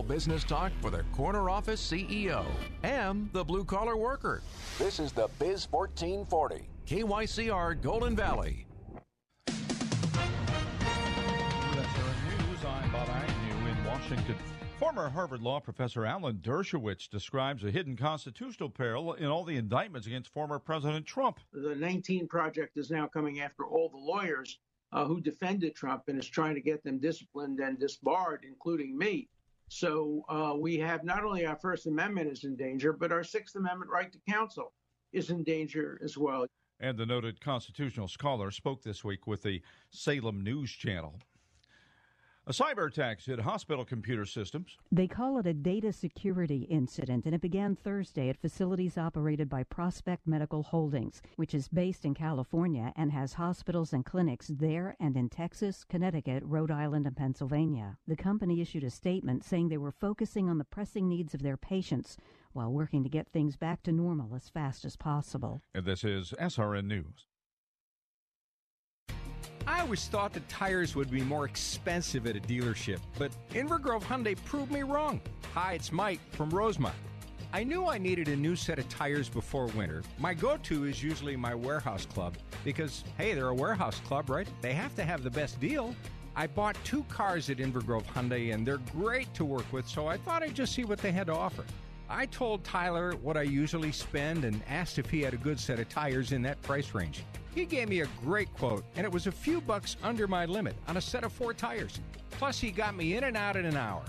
[0.00, 2.46] Business talk for the corner office CEO
[2.82, 4.40] and the blue collar worker.
[4.78, 8.64] This is the Biz 1440, KYCR Golden Valley.
[12.28, 12.64] News.
[12.66, 14.36] I'm Bob Agnew in Washington.
[14.78, 20.06] Former Harvard Law professor Alan Dershowitz describes a hidden constitutional peril in all the indictments
[20.06, 21.38] against former President Trump.
[21.52, 24.58] The 19 Project is now coming after all the lawyers
[24.92, 29.28] uh, who defended Trump and is trying to get them disciplined and disbarred, including me.
[29.72, 33.56] So uh, we have not only our First Amendment is in danger, but our Sixth
[33.56, 34.74] Amendment right to counsel
[35.12, 36.46] is in danger as well.
[36.78, 41.18] And the noted constitutional scholar spoke this week with the Salem News Channel.
[42.44, 44.76] A cyber attack hit hospital computer systems.
[44.90, 49.62] They call it a data security incident, and it began Thursday at facilities operated by
[49.62, 55.16] Prospect Medical Holdings, which is based in California and has hospitals and clinics there and
[55.16, 57.96] in Texas, Connecticut, Rhode Island, and Pennsylvania.
[58.08, 61.56] The company issued a statement saying they were focusing on the pressing needs of their
[61.56, 62.16] patients
[62.54, 65.62] while working to get things back to normal as fast as possible.
[65.76, 67.28] And this is SRN News.
[69.66, 74.04] I always thought that tires would be more expensive at a dealership, but Inver Grove
[74.04, 75.20] Hyundai proved me wrong.
[75.54, 76.94] Hi, it's Mike from Rosemont.
[77.52, 80.02] I knew I needed a new set of tires before winter.
[80.18, 84.48] My go to is usually my warehouse club because, hey, they're a warehouse club, right?
[84.62, 85.94] They have to have the best deal.
[86.34, 90.06] I bought two cars at Inver Grove Hyundai and they're great to work with, so
[90.06, 91.64] I thought I'd just see what they had to offer.
[92.14, 95.80] I told Tyler what I usually spend and asked if he had a good set
[95.80, 97.24] of tires in that price range.
[97.54, 100.76] He gave me a great quote, and it was a few bucks under my limit
[100.86, 102.00] on a set of four tires.
[102.32, 104.02] Plus, he got me in and out in an hour.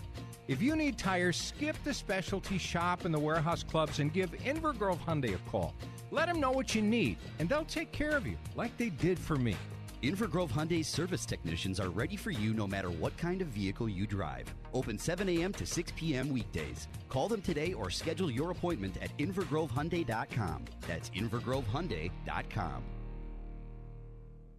[0.50, 4.78] If you need tires, skip the specialty shop and the warehouse clubs and give Inver
[4.78, 5.74] Grove Hyundai a call.
[6.12, 9.18] Let them know what you need, and they'll take care of you like they did
[9.18, 9.56] for me.
[10.03, 13.88] Inver Grove Hyundai service technicians are ready for you no matter what kind of vehicle
[13.88, 14.53] you drive.
[14.74, 15.53] Open 7 a.m.
[15.53, 16.30] to 6 p.m.
[16.30, 16.90] weekdays.
[17.08, 20.66] Call them today or schedule your appointment at invergrovehyundai.com.
[20.86, 22.84] That's invergrovehyundai.com.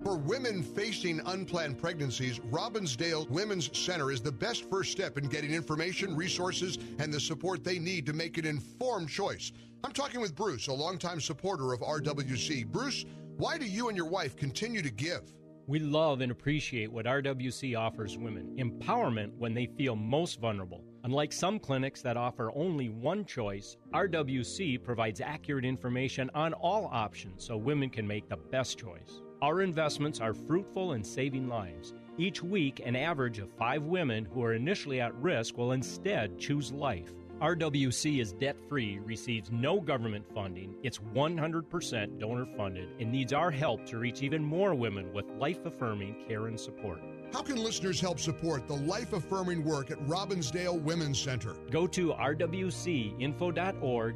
[0.02, 5.52] For women facing unplanned pregnancies, Robbinsdale Women's Center is the best first step in getting
[5.52, 9.52] information, resources, and the support they need to make an informed choice.
[9.84, 12.66] I'm talking with Bruce, a longtime supporter of RWC.
[12.68, 13.04] Bruce,
[13.36, 15.22] why do you and your wife continue to give?
[15.66, 20.84] We love and appreciate what RWC offers women empowerment when they feel most vulnerable.
[21.02, 27.44] Unlike some clinics that offer only one choice, RWC provides accurate information on all options
[27.44, 29.20] so women can make the best choice.
[29.42, 31.92] Our investments are fruitful in saving lives.
[32.16, 36.70] Each week, an average of five women who are initially at risk will instead choose
[36.70, 37.10] life.
[37.40, 43.50] RWC is debt free, receives no government funding, it's 100% donor funded, and needs our
[43.50, 47.00] help to reach even more women with life affirming care and support.
[47.32, 51.54] How can listeners help support the life affirming work at Robbinsdale Women's Center?
[51.70, 52.52] Go to rwcinfo.org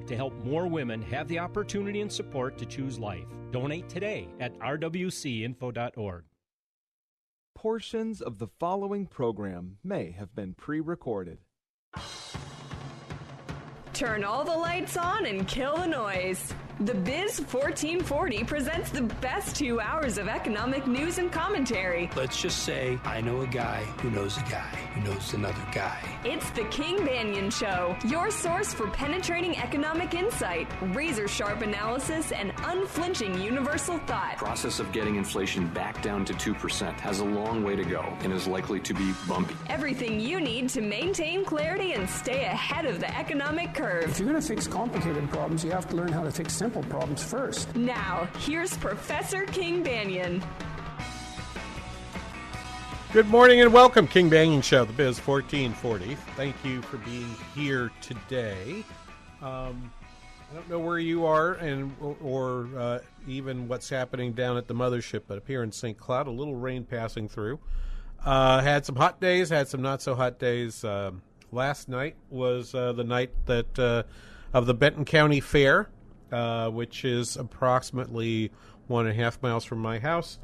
[0.06, 3.27] to help more women have the opportunity and support to choose life.
[3.50, 6.25] Donate today at rwcinfo.org.
[7.56, 11.39] Portions of the following program may have been pre recorded.
[13.99, 16.55] Turn all the lights on and kill the noise.
[16.81, 22.09] The Biz 1440 presents the best two hours of economic news and commentary.
[22.15, 25.99] Let's just say I know a guy who knows a guy who knows another guy.
[26.25, 32.53] It's the King Banaian Show, your source for penetrating economic insight, razor sharp analysis, and
[32.62, 34.37] unflinching universal thought.
[34.37, 38.33] Process of getting inflation back down to 2% has a long way to go and
[38.33, 39.56] is likely to be bumpy.
[39.69, 44.05] Everything you need to maintain clarity and stay ahead of the economic curve.
[44.05, 46.68] If you're going to fix complicated problems, you have to learn how to fix simple
[46.70, 47.75] problems first.
[47.75, 50.43] Now, here's Professor King Banaian.
[53.12, 56.15] Good morning and welcome, King Banaian Show, the Biz 1440.
[56.37, 58.85] Thank you for being here today.
[59.41, 59.91] Um,
[60.50, 64.75] I don't know where you are and or uh, even what's happening down at the
[64.75, 65.97] mothership, but up here in St.
[65.97, 67.59] Cloud, a little rain passing through.
[68.25, 70.85] Uh, had some hot days, had some not so hot days.
[70.85, 71.12] Uh,
[71.53, 74.03] last night was uh, the night that uh,
[74.53, 75.88] of the Benton County Fair,
[76.33, 78.51] uh, which is approximately
[78.87, 80.39] one and a half miles from my house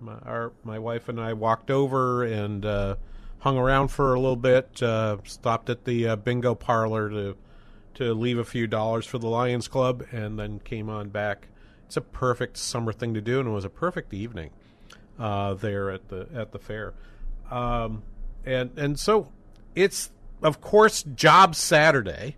[0.00, 2.96] my, our my wife and I walked over and uh,
[3.38, 4.82] hung around for a little bit.
[4.82, 7.36] Uh, stopped at the uh, bingo parlor to
[7.94, 11.48] to leave a few dollars for the Lions Club, and then came on back.
[11.86, 14.50] It's a perfect summer thing to do, and it was a perfect evening
[15.18, 16.94] uh, there at the at the fair.
[17.50, 18.02] Um,
[18.44, 19.32] and and so
[19.74, 20.10] it's
[20.42, 22.36] of course Job Saturday,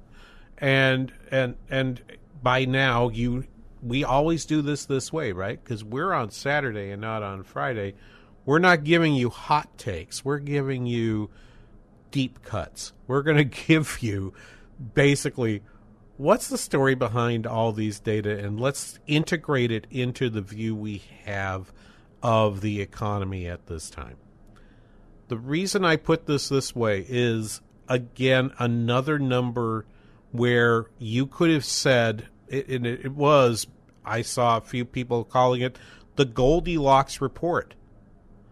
[0.58, 2.02] and and and
[2.43, 3.44] by now you
[3.82, 5.62] we always do this this way, right?
[5.62, 7.94] Because we're on Saturday and not on Friday.
[8.44, 10.25] We're not giving you hot takes.
[10.25, 11.31] We're giving you
[12.11, 12.93] deep cuts.
[13.06, 14.32] We're going to give you
[14.94, 15.62] basically
[16.17, 21.02] what's the story behind all these data and let's integrate it into the view we
[21.25, 21.73] have
[22.23, 24.17] of the economy at this time.
[25.29, 29.87] The reason I put this this way is again another number
[30.32, 33.66] where you could have said it, it was
[34.04, 35.78] I saw a few people calling it
[36.16, 37.75] the Goldilocks report.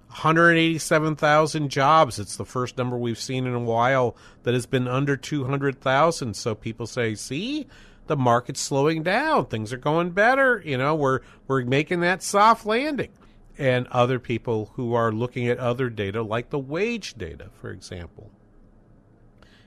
[0.08, 2.19] 187,000 jobs.
[2.19, 6.34] It's the first number we've seen in a while that has been under 200,000.
[6.34, 7.67] So people say, "See,
[8.06, 9.46] the market's slowing down.
[9.46, 10.62] Things are going better.
[10.64, 13.11] You know, we're we're making that soft landing."
[13.58, 18.31] And other people who are looking at other data like the wage data, for example,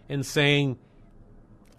[0.08, 0.78] and saying,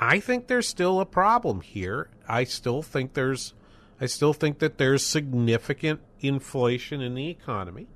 [0.01, 2.11] "I think there's still a problem here.
[2.27, 3.55] I still think there's
[4.01, 7.87] I still think that there's significant inflation in the economy."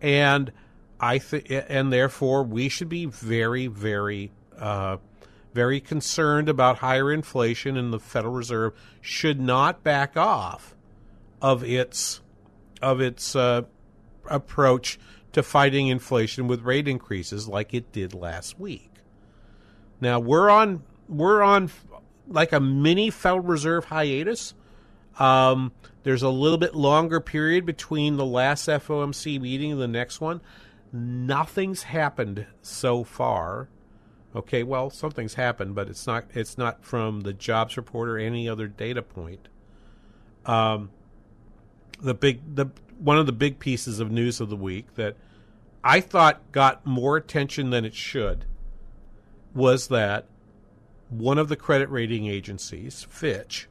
[0.00, 0.50] and
[0.98, 4.98] I think, and therefore we should be very, very, uh,
[5.54, 10.74] very concerned about higher inflation, and the Federal Reserve should not back off
[11.40, 12.20] of its
[12.82, 13.62] of its uh,
[14.26, 14.98] approach
[15.32, 18.90] to fighting inflation with rate increases, like it did last week.
[20.00, 21.70] Now we're on we're on
[22.28, 24.54] like a mini Federal Reserve hiatus.
[25.18, 25.72] Um,
[26.04, 30.40] there's a little bit longer period between the last FOMC meeting and the next one.
[30.92, 33.68] Nothing's happened so far.
[34.34, 38.48] Okay, well, something's happened, but it's not it's not from the jobs report or any
[38.48, 39.48] other data point.
[40.46, 40.90] Um,
[42.00, 42.66] the big the
[42.98, 45.16] one of the big pieces of news of the week that
[45.82, 48.44] I thought got more attention than it should
[49.52, 50.26] was that
[51.10, 53.68] one of the credit rating agencies, Fitch,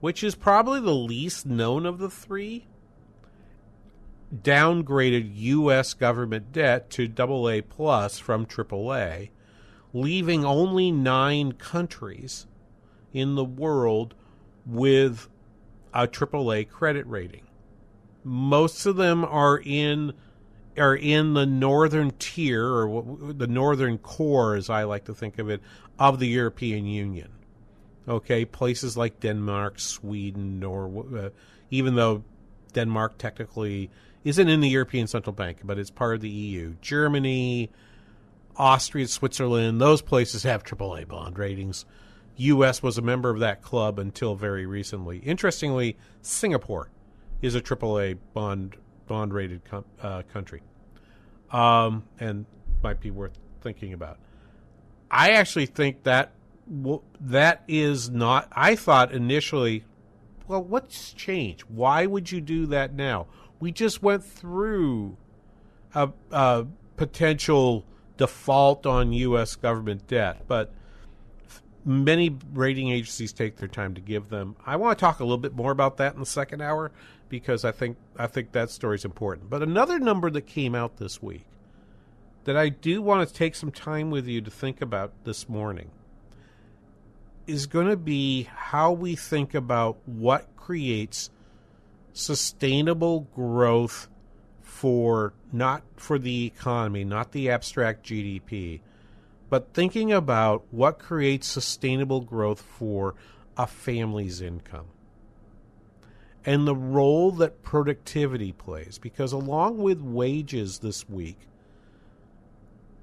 [0.00, 2.66] which is probably the least known of the three,
[4.34, 5.92] downgraded U.S.
[5.92, 9.30] government debt to AA plus from AAA,
[9.92, 12.46] leaving only nine countries
[13.12, 14.14] in the world
[14.64, 15.28] with
[15.92, 17.46] a AAA credit rating.
[18.24, 20.14] Most of them are in
[20.78, 25.50] are in the northern tier or the northern core, as I like to think of
[25.50, 25.60] it,
[25.98, 27.30] of the European Union.
[28.08, 31.30] Okay, places like Denmark, Sweden, or uh,
[31.70, 32.24] even though
[32.72, 33.90] Denmark technically
[34.24, 36.74] isn't in the European Central Bank, but it's part of the EU.
[36.80, 37.70] Germany,
[38.56, 41.84] Austria, Switzerland, those places have AAA bond ratings.
[42.36, 42.82] U.S.
[42.82, 45.18] was a member of that club until very recently.
[45.18, 46.90] Interestingly, Singapore
[47.40, 48.76] is a AAA bond
[49.06, 50.62] bond rated com- uh, country,
[51.50, 52.46] um, and
[52.82, 54.18] might be worth thinking about.
[55.10, 56.32] I actually think that
[56.66, 58.48] well, that is not.
[58.52, 59.84] I thought initially,
[60.46, 61.62] well, what's changed?
[61.68, 63.26] Why would you do that now?
[63.60, 65.16] We just went through
[65.94, 66.66] a, a
[66.96, 67.84] potential
[68.16, 69.56] default on U.S.
[69.56, 70.72] government debt, but
[71.84, 74.56] many rating agencies take their time to give them.
[74.64, 76.92] I want to talk a little bit more about that in the second hour
[77.32, 79.48] because I think I think that story is important.
[79.48, 81.46] But another number that came out this week
[82.44, 85.90] that I do want to take some time with you to think about this morning
[87.46, 91.30] is going to be how we think about what creates
[92.12, 94.08] sustainable growth
[94.60, 98.80] for not for the economy, not the abstract GDP,
[99.48, 103.14] but thinking about what creates sustainable growth for
[103.56, 104.88] a family's income
[106.44, 108.98] and the role that productivity plays.
[108.98, 111.38] Because along with wages this week,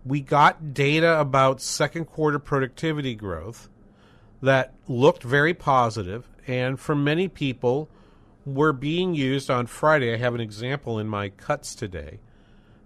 [0.06, 3.70] we got data about second quarter productivity growth
[4.42, 7.90] that looked very positive and for many people
[8.46, 10.14] were being used on Friday.
[10.14, 12.20] I have an example in my cuts today.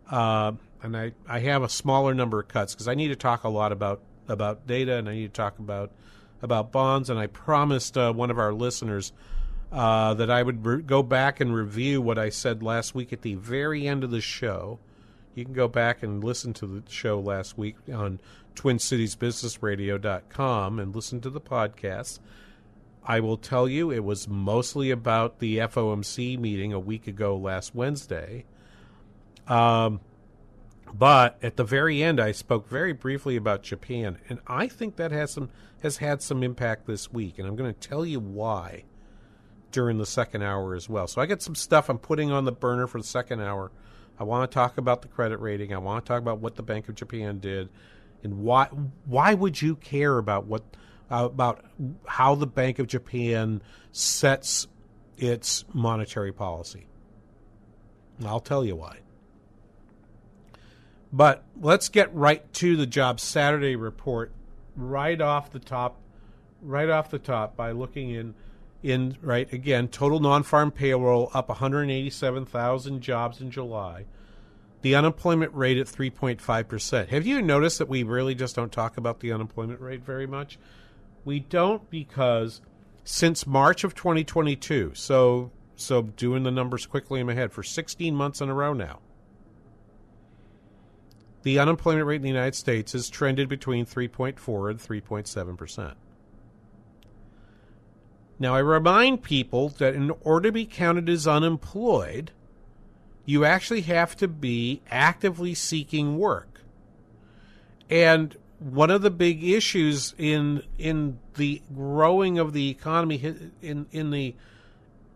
[0.10, 3.44] Uh, and I, I have a smaller number of cuts because I need to talk
[3.44, 5.92] a lot about, about data and I need to talk about
[6.42, 7.10] about bonds.
[7.10, 9.14] And I promised uh, one of our listeners
[9.74, 13.24] uh, that I would re- go back and review what I said last week at
[13.24, 14.80] the very end of the show.
[15.34, 18.20] You can go back and listen to the show last week on
[18.56, 22.20] TwinCitiesBusinessRadio.com and listen to the podcast.
[23.04, 27.76] I will tell you it was mostly about the FOMC meeting a week ago last
[27.76, 28.46] Wednesday.
[29.48, 30.00] Um,
[30.94, 35.12] But at the very end, I spoke very briefly about Japan, and I think that
[35.12, 35.50] has some
[35.82, 38.84] has had some impact this week, and I'm going to tell you why
[39.74, 41.08] during the second hour as well.
[41.08, 43.72] So I got some stuff I'm putting on the burner for the second hour.
[44.18, 45.74] I want to talk about the credit rating.
[45.74, 47.68] I want to talk about what the Bank of Japan did,
[48.24, 48.68] and why
[49.06, 50.64] why would you care about what
[51.12, 51.66] uh, about
[52.08, 53.62] how the Bank of Japan
[53.92, 54.68] sets
[55.18, 56.86] its monetary policy?
[58.24, 59.00] I'll tell you why.
[61.12, 64.32] But let's get right to the Job Saturday report
[64.76, 66.00] right off the top
[66.62, 68.34] right off the top by looking in
[68.84, 74.06] in right again total non-farm payroll up 187,000 jobs in July.
[74.82, 77.08] The unemployment rate at 3.5%.
[77.08, 80.60] Have you noticed that we really just don't talk about the unemployment rate very much?
[81.24, 82.60] We don't because
[83.06, 88.14] since March of 2022, so so doing the numbers quickly in my head for 16
[88.14, 89.00] months in a row now.
[91.44, 95.98] The unemployment rate in the United States has trended between 3.4 and 3.7 percent.
[98.40, 102.32] Now, I remind people that in order to be counted as unemployed,
[103.26, 106.62] you actually have to be actively seeking work.
[107.90, 113.22] And one of the big issues in in the growing of the economy
[113.62, 114.36] in in the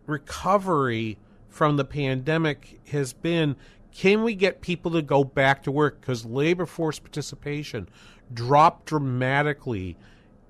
[0.05, 3.55] recovery from the pandemic has been
[3.93, 7.87] can we get people to go back to work because labor force participation
[8.33, 9.95] dropped dramatically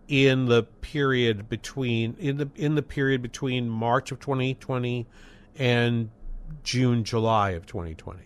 [0.07, 5.05] in the period between in the in the period between March of 2020
[5.57, 6.09] and
[6.63, 8.19] June July of 2020.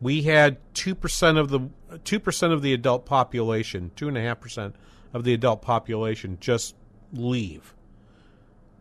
[0.00, 1.68] We had two percent of the
[2.04, 4.74] two percent of the adult population, two and a half percent
[5.12, 6.74] of the adult population just
[7.12, 7.74] leave.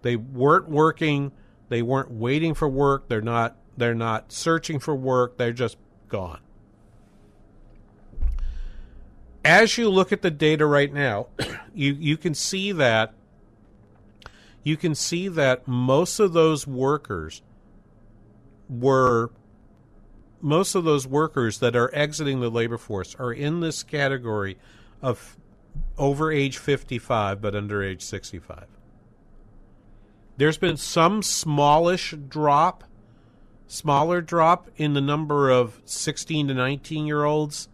[0.01, 1.31] They weren't working.
[1.69, 3.07] They weren't waiting for work.
[3.07, 3.57] They're not.
[3.77, 5.37] They're not searching for work.
[5.37, 5.77] They're just
[6.07, 6.39] gone
[9.43, 11.27] as you look at the data right now,
[11.73, 13.13] you you can see that
[14.63, 17.41] you can see that most of those workers
[18.69, 19.31] were
[20.41, 24.57] most of those workers that are exiting the labor force are in this category
[25.01, 25.37] of
[25.97, 28.65] over age 55 but under age 65.
[30.37, 32.83] There's been some smallish drop,
[33.67, 37.69] smaller drop in the number of 16 to 19 year olds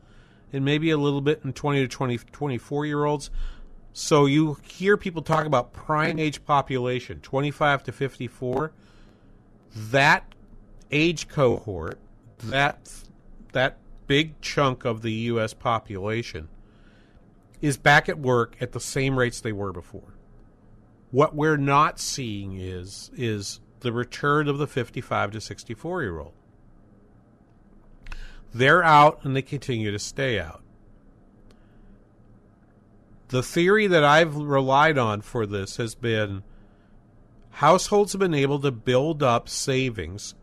[0.54, 3.30] and maybe a little bit in 20 to 20, 24 year olds.
[3.94, 8.72] So you hear people talk about prime age population, 25 to 54.
[9.76, 10.24] That
[10.92, 12.00] age cohort,
[12.44, 12.92] that
[13.54, 15.54] that big chunk of the U.S.
[15.54, 16.48] population,
[17.62, 20.14] is back at work at the same rates they were before.
[21.12, 26.34] What we're not seeing is is the return of the 55 to 64 year old.
[28.54, 30.62] They're out and they continue to stay out.
[33.30, 36.44] The theory that I've relied on for this has been
[37.52, 40.36] households have been able to build up savings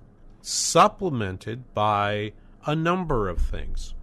[0.42, 2.32] supplemented by
[2.66, 3.94] a number of things.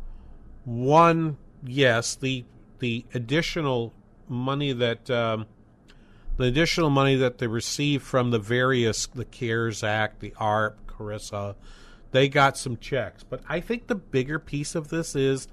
[0.65, 2.45] One, yes, the
[2.79, 3.93] the additional
[4.27, 5.45] money that um,
[6.37, 11.55] the additional money that they receive from the various the CARES Act, the ARP, CRRSA,
[12.11, 13.23] they got some checks.
[13.23, 15.47] But I think the bigger piece of this is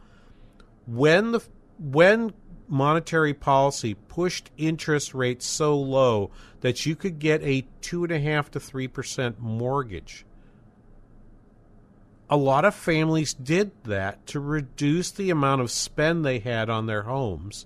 [0.87, 1.41] when the
[1.79, 2.33] when
[2.67, 8.21] monetary policy pushed interest rates so low that you could get a two and a
[8.21, 10.25] half to three percent mortgage.
[12.31, 16.85] A lot of families did that to reduce the amount of spend they had on
[16.87, 17.65] their homes.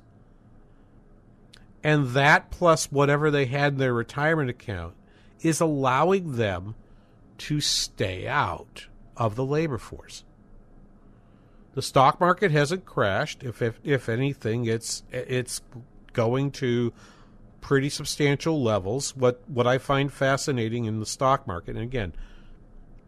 [1.83, 4.95] And that plus whatever they had in their retirement account
[5.41, 6.77] is allowing them
[7.39, 8.87] to stay out
[9.17, 10.25] of the labor force.
[11.75, 13.43] The stock market hasn't crashed.
[13.43, 15.63] If if, if anything, it's it's
[16.13, 16.93] going to
[17.61, 19.17] pretty substantial levels.
[19.17, 22.13] What what I find fascinating in the stock market, and again,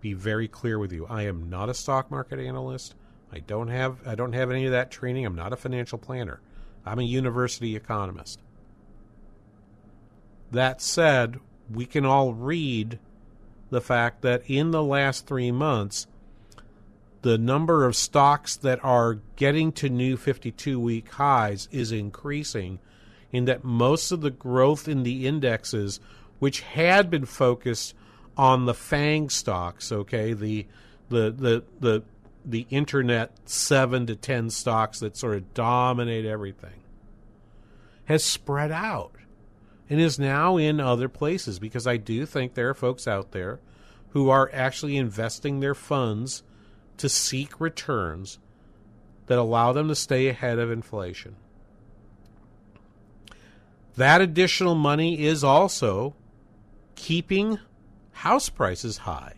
[0.00, 2.94] be very clear with you, I am not a stock market analyst.
[3.32, 5.26] I don't have I don't have any of that training.
[5.26, 6.40] I'm not a financial planner.
[6.86, 8.40] I'm a university economist.
[10.50, 11.40] That said,
[11.70, 12.98] we can all read
[13.74, 16.06] the fact that in the last three months,
[17.22, 22.78] the number of stocks that are getting to new 52 week highs is increasing,
[23.32, 25.98] in that most of the growth in the indexes,
[26.38, 27.94] which had been focused
[28.36, 30.66] on the FANG stocks, okay, the
[31.08, 32.02] the the the
[32.44, 36.80] the internet seven to ten stocks that sort of dominate everything,
[38.04, 39.16] has spread out
[39.88, 43.60] and is now in other places because I do think there are folks out there
[44.10, 46.42] who are actually investing their funds
[46.96, 48.38] to seek returns
[49.26, 51.36] that allow them to stay ahead of inflation.
[53.96, 56.14] That additional money is also
[56.94, 57.58] keeping
[58.12, 59.34] house prices high,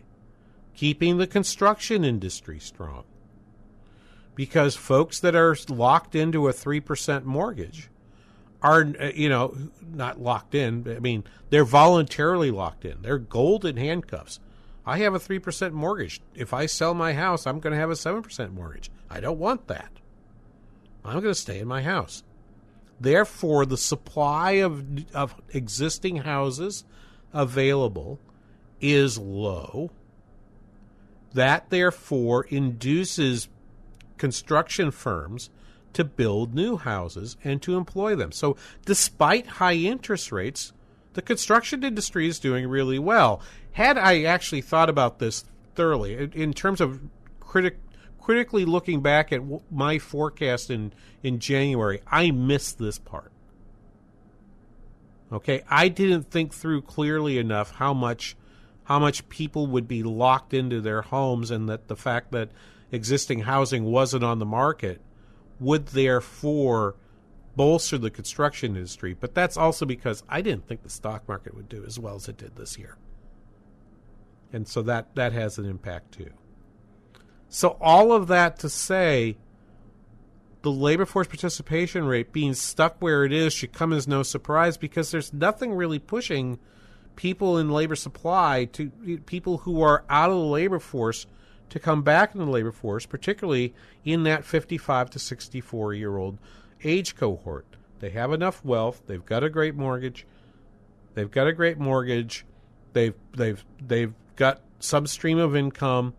[0.75, 3.03] keeping the construction industry strong.
[4.35, 7.89] Because folks that are locked into a 3% mortgage
[8.61, 9.55] are, uh, you know,
[9.93, 13.01] not locked in, I mean, they're voluntarily locked in.
[13.01, 14.39] They're golden handcuffs.
[14.85, 16.21] I have a 3% mortgage.
[16.33, 18.89] If I sell my house, I'm going to have a 7% mortgage.
[19.09, 19.91] I don't want that.
[21.03, 22.23] I'm going to stay in my house.
[22.99, 24.83] Therefore, the supply of,
[25.13, 26.83] of existing houses
[27.33, 28.19] available
[28.81, 29.91] is low.
[31.33, 33.49] That, therefore, induces
[34.17, 35.49] construction firms
[35.97, 38.31] to build new houses and to employ them.
[38.31, 40.71] So, despite high interest rates,
[41.13, 43.41] the construction industry is doing really well.
[43.71, 47.01] Had I actually thought about this thoroughly, in terms of
[47.39, 47.79] critic,
[48.21, 53.31] critically looking back at my forecast in, in January, I missed this part.
[55.33, 58.37] Okay, I didn't think through clearly enough how much
[58.83, 62.51] how much people would be locked into their homes and that the fact that
[62.91, 65.01] existing housing wasn't on the market
[65.59, 66.95] would therefore
[67.55, 69.13] bolster the construction industry.
[69.13, 72.27] But that's also because I didn't think the stock market would do as well as
[72.27, 72.97] it did this year.
[74.53, 76.31] And so that, that has an impact too.
[77.49, 79.37] So, all of that to say,
[80.61, 84.77] the labor force participation rate being stuck where it is should come as no surprise
[84.77, 86.59] because there's nothing really pushing
[87.15, 88.89] people in labor supply to
[89.25, 91.25] people who are out of the labor force
[91.69, 93.73] to come back in the labor force, particularly
[94.05, 96.37] in that 55 to 64 year old
[96.83, 97.65] age cohort.
[97.99, 100.25] They have enough wealth, they've got a great mortgage,
[101.15, 102.45] they've got a great mortgage,
[102.93, 106.13] they've they've they've got some stream of income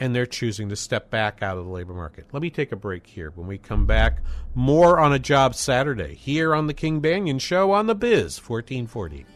[0.00, 2.26] and they're choosing to step back out of the labor market.
[2.32, 3.32] Let me take a break here.
[3.34, 4.22] When we come back,
[4.54, 9.26] more on a job Saturday here on the King Banaian Show on the Biz 1440.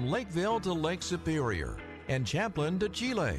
[0.00, 1.76] From Lakeville to Lake Superior
[2.08, 3.38] and Champlin to Chile,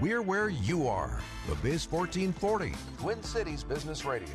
[0.00, 1.20] we're where you are.
[1.48, 4.28] The Biz 1440, Twin Cities Business Radio.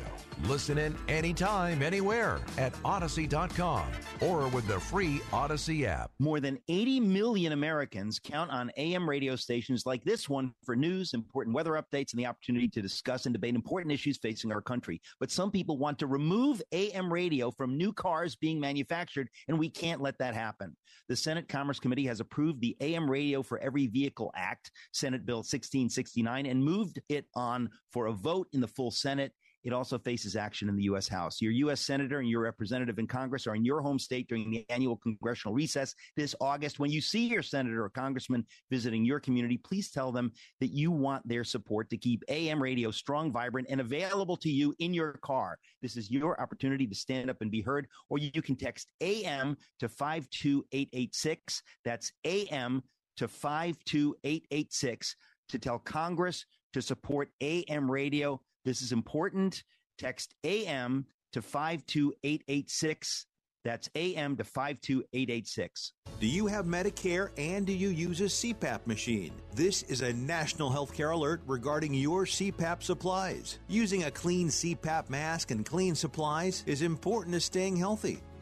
[0.46, 3.86] Listen in anytime, anywhere at Audacy.com
[4.20, 6.10] or with the free Audacy app.
[6.18, 11.14] More than 80 million Americans count on AM radio stations like this one for news,
[11.14, 15.00] important weather updates, and the opportunity to discuss and debate important issues facing our country.
[15.20, 19.70] But some people want to remove AM radio from new cars being manufactured, and we
[19.70, 20.76] can't let that happen.
[21.08, 25.42] The Senate Commerce Committee has approved the AM Radio for Every Vehicle Act, Senate Bill
[25.54, 29.32] 1669, and moved it on for a vote in the full Senate.
[29.64, 31.08] It also faces action in the U.S.
[31.08, 31.40] House.
[31.40, 31.80] Your U.S.
[31.80, 35.54] Senator and your representative in Congress are in your home state during the annual congressional
[35.54, 36.78] recess this August.
[36.78, 40.90] When you see your senator or congressman visiting your community, please tell them that you
[40.90, 45.14] want their support to keep AM radio strong, vibrant, and available to you in your
[45.22, 45.58] car.
[45.80, 49.56] This is your opportunity to stand up and be heard, or you can text AM
[49.80, 51.62] to 52886.
[51.84, 52.82] That's AM
[53.16, 55.16] to 52886
[55.48, 58.40] to tell Congress to support AM radio.
[58.64, 59.62] This is important.
[59.98, 63.26] Text AM to 52886.
[63.64, 65.92] That's AM to 52886.
[66.20, 69.32] Do you have Medicare and do you use a CPAP machine?
[69.54, 73.58] This is a national healthcare alert regarding your CPAP supplies.
[73.68, 78.20] Using a clean CPAP mask and clean supplies is important to staying healthy.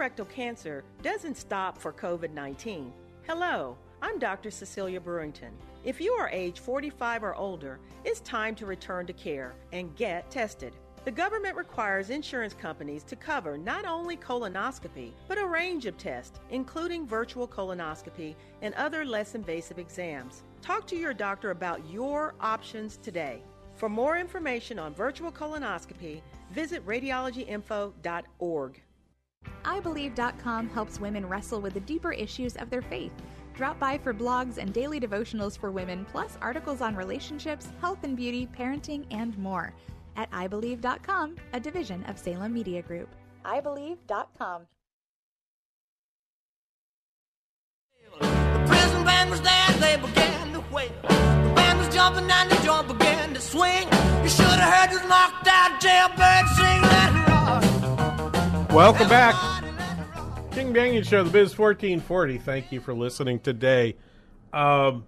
[0.00, 2.90] Colorectal cancer doesn't stop for COVID 19.
[3.26, 4.50] Hello, I'm Dr.
[4.50, 5.50] Cecilia Brewington.
[5.84, 10.30] If you are age 45 or older, it's time to return to care and get
[10.30, 10.72] tested.
[11.04, 16.40] The government requires insurance companies to cover not only colonoscopy, but a range of tests,
[16.48, 20.44] including virtual colonoscopy and other less invasive exams.
[20.62, 23.42] Talk to your doctor about your options today.
[23.76, 28.82] For more information on virtual colonoscopy, visit radiologyinfo.org.
[29.64, 33.12] IBelieve.com helps women wrestle with the deeper issues of their faith.
[33.54, 38.16] Drop by for blogs and daily devotionals for women, plus articles on relationships, health and
[38.16, 39.72] beauty, parenting, and more.
[40.16, 43.08] At IBelieve.com, a division of Salem Media Group.
[43.44, 44.66] IBelieve.com.
[48.20, 50.90] The prison band was there, they began to wail.
[51.02, 53.88] The band was jumping and the joint began to swing.
[54.22, 57.19] You should have heard this knocked out jailbird sing.
[58.72, 59.34] Welcome back.
[60.52, 62.38] King Banaian Show, the Biz 1440.
[62.38, 63.96] Thank you for listening today.
[64.52, 65.06] Um,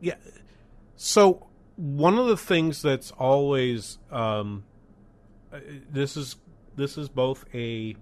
[0.00, 0.16] yeah.
[0.96, 4.64] So, one of the things that's always um,
[5.52, 6.34] uh, this is
[6.74, 7.94] this is both a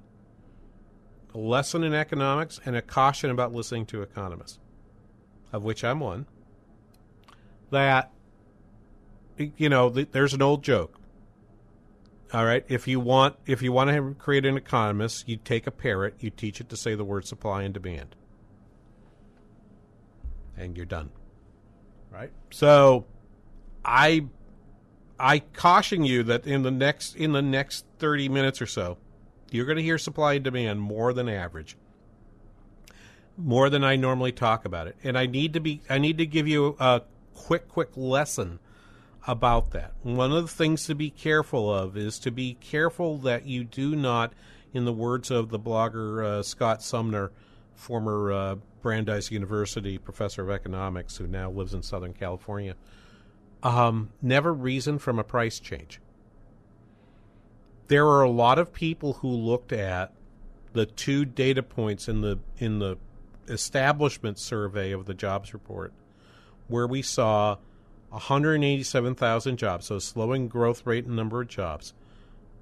[1.35, 4.59] lesson in economics and a caution about listening to economists,
[5.53, 6.25] of which I'm one.
[7.71, 8.11] That
[9.37, 10.99] you know, there's an old joke.
[12.35, 15.71] All right, if you want if you want to create an economist, you take a
[15.71, 18.17] parrot, you teach it to say the word supply and demand,
[20.57, 21.11] and you're done.
[22.11, 22.33] Right.
[22.51, 23.07] So,
[23.85, 24.27] I
[25.17, 28.99] I caution you that in the next in the next thirty minutes or so,
[29.53, 31.77] you're going to hear supply and demand more than average,
[33.37, 36.27] more than I normally talk about it, and I need to be I need to
[36.27, 38.59] give you a quick quick lesson
[39.27, 39.93] about that.
[40.03, 43.97] One of the things to be careful of is to be careful that you do
[43.97, 44.33] not,
[44.73, 47.33] in the words of the blogger uh, Scott Sumner,
[47.75, 52.75] former uh, Brandeis University professor of economics who now lives in Southern California,
[53.63, 56.01] um, never reason from a price change.
[57.89, 60.13] There are a lot of people who looked at
[60.75, 62.99] the two data points in the in the
[63.49, 65.93] establishment survey of the jobs report,
[66.67, 67.57] where we saw
[68.15, 71.95] 187,000 jobs, so slowing growth rate and number of jobs,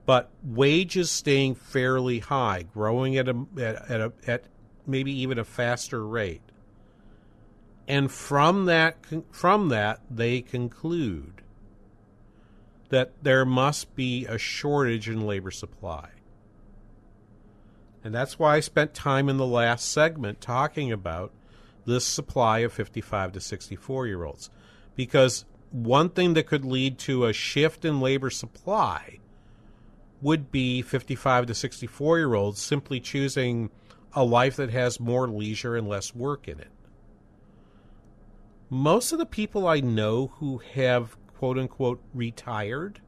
[0.07, 4.45] but wages staying fairly high, growing at a at, at, a, at
[4.87, 6.41] maybe even a faster rate.
[7.87, 8.97] And from that
[9.31, 11.43] from that they conclude
[12.89, 16.11] that there must be a shortage in labor supply.
[18.03, 21.31] And that's why I spent time in the last segment talking about
[21.85, 24.49] this supply of 55 to 64 year olds
[24.97, 29.19] because one thing that could lead to a shift in labor supply
[30.21, 33.71] would be 55 to 64 year olds simply choosing
[34.15, 36.71] a life that has more leisure and less work in it.
[38.69, 43.01] Most of the people I know who have quote unquote retired,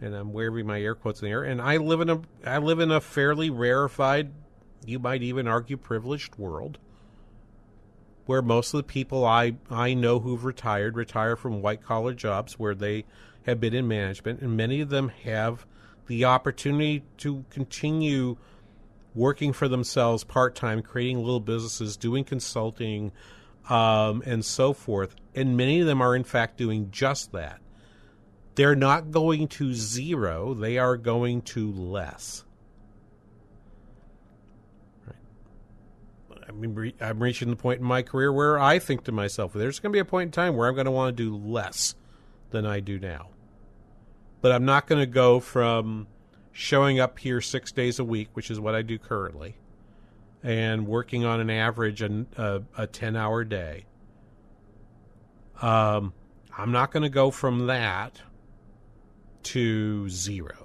[0.00, 2.58] and I'm waving my air quotes in the air, and I live in a I
[2.58, 4.32] live in a fairly rarefied,
[4.84, 6.78] you might even argue privileged world
[8.26, 12.58] where most of the people I, I know who've retired retire from white collar jobs
[12.58, 13.04] where they
[13.46, 15.66] have been in management, and many of them have
[16.06, 18.36] the opportunity to continue
[19.14, 23.12] working for themselves part time, creating little businesses, doing consulting,
[23.68, 25.14] um, and so forth.
[25.34, 27.60] And many of them are, in fact, doing just that.
[28.54, 32.44] They're not going to zero, they are going to less.
[36.46, 39.80] I mean, I'm reaching the point in my career where I think to myself, there's
[39.80, 41.94] going to be a point in time where I'm going to want to do less
[42.50, 43.28] than I do now.
[44.40, 46.06] But I'm not going to go from
[46.52, 49.56] showing up here six days a week, which is what I do currently,
[50.42, 53.86] and working on an average a, a, a 10 hour day.
[55.62, 56.12] Um,
[56.56, 58.20] I'm not going to go from that
[59.44, 60.63] to zero.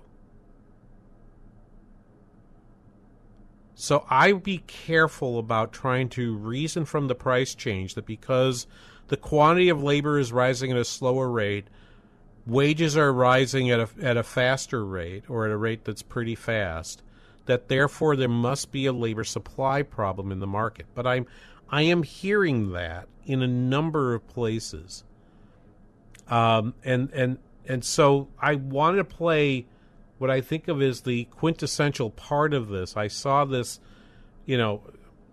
[3.79, 8.67] So I would be careful about trying to reason from the price change that because
[9.07, 11.67] the quantity of labor is rising at a slower rate,
[12.45, 16.35] wages are rising at a at a faster rate or at a rate that's pretty
[16.35, 17.01] fast,
[17.45, 20.85] that therefore there must be a labor supply problem in the market.
[20.93, 21.25] But I'm
[21.69, 25.05] I am hearing that in a number of places.
[26.27, 29.67] Um, and and and so I wanted to play
[30.19, 32.95] what I think of as the quintessential part of this.
[32.95, 33.79] I saw this,
[34.45, 34.83] you know,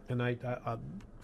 [0.08, 0.76] and I, I, I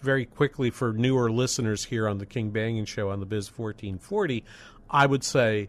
[0.03, 4.45] very quickly for newer listeners here on the King Banaian Show on the Biz 1440,
[4.91, 5.69] I would say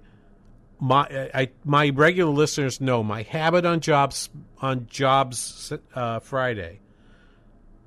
[0.79, 4.29] my I, my regular listeners know my habit on jobs
[4.60, 6.82] on jobs uh, Friday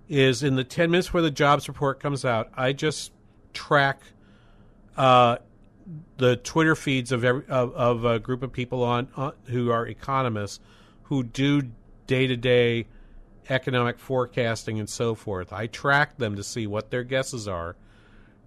[0.09, 3.13] is in the 10 minutes where the jobs report comes out, I just
[3.53, 4.01] track
[4.97, 5.39] uh,
[6.17, 9.87] the Twitter feeds of every, of, of a group of people on, on who are
[9.87, 10.61] economists
[11.05, 11.71] who do
[12.07, 12.87] day to day
[13.49, 15.53] economic forecasting and so forth.
[15.53, 17.77] I track them to see what their guesses are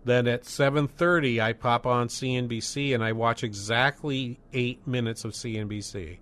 [0.06, 6.20] Then at 7:30 I pop on CNBC and I watch exactly 8 minutes of CNBC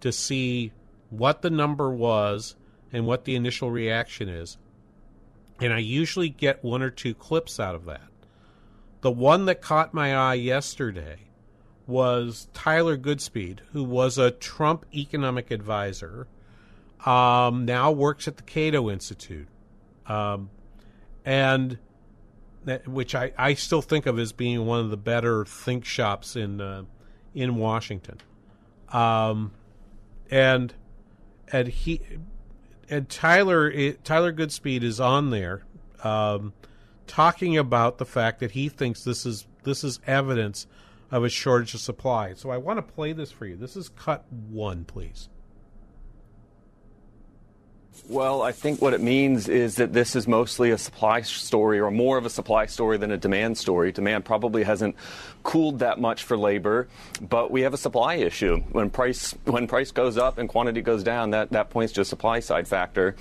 [0.00, 0.72] to see
[1.10, 2.56] what the number was
[2.92, 4.58] and what the initial reaction is.
[5.60, 8.08] And I usually get one or two clips out of that.
[9.02, 11.18] The one that caught my eye yesterday
[11.86, 16.28] was Tyler Goodspeed, who was a Trump economic advisor,
[17.04, 19.48] um, now works at the Cato Institute,
[20.06, 20.50] um,
[21.24, 21.78] and
[22.64, 26.36] that, which I, I still think of as being one of the better think shops
[26.36, 26.84] in uh,
[27.34, 28.18] in Washington,
[28.90, 29.50] um,
[30.30, 30.72] and
[31.50, 32.00] and he
[32.88, 35.64] and Tyler it, Tyler Goodspeed is on there,
[36.04, 36.52] um,
[37.06, 40.66] talking about the fact that he thinks this is this is evidence
[41.10, 42.34] of a shortage of supply.
[42.34, 43.56] So I want to play this for you.
[43.56, 45.28] This is cut one, please.
[48.08, 51.90] Well, I think what it means is that this is mostly a supply story or
[51.90, 53.92] more of a supply story than a demand story.
[53.92, 54.96] Demand probably hasn't
[55.42, 56.88] cooled that much for labor,
[57.20, 58.58] but we have a supply issue.
[58.72, 62.04] When price when price goes up and quantity goes down, that, that points to a
[62.04, 63.14] supply side factor.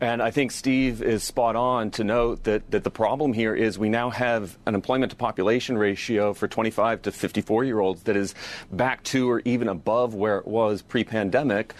[0.00, 3.78] And I think Steve is spot on to note that, that the problem here is
[3.78, 8.16] we now have an employment to population ratio for 25 to 54 year olds that
[8.16, 8.34] is
[8.70, 11.74] back to or even above where it was pre pandemic.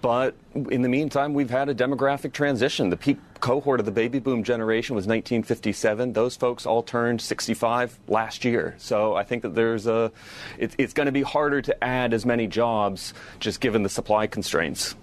[0.00, 2.90] But in the meantime, we've had a demographic transition.
[2.90, 6.12] The peak cohort of the baby boom generation was 1957.
[6.12, 8.74] Those folks all turned 65 last year.
[8.78, 10.12] So I think that there's a,
[10.58, 14.26] it, it's going to be harder to add as many jobs just given the supply
[14.26, 14.94] constraints.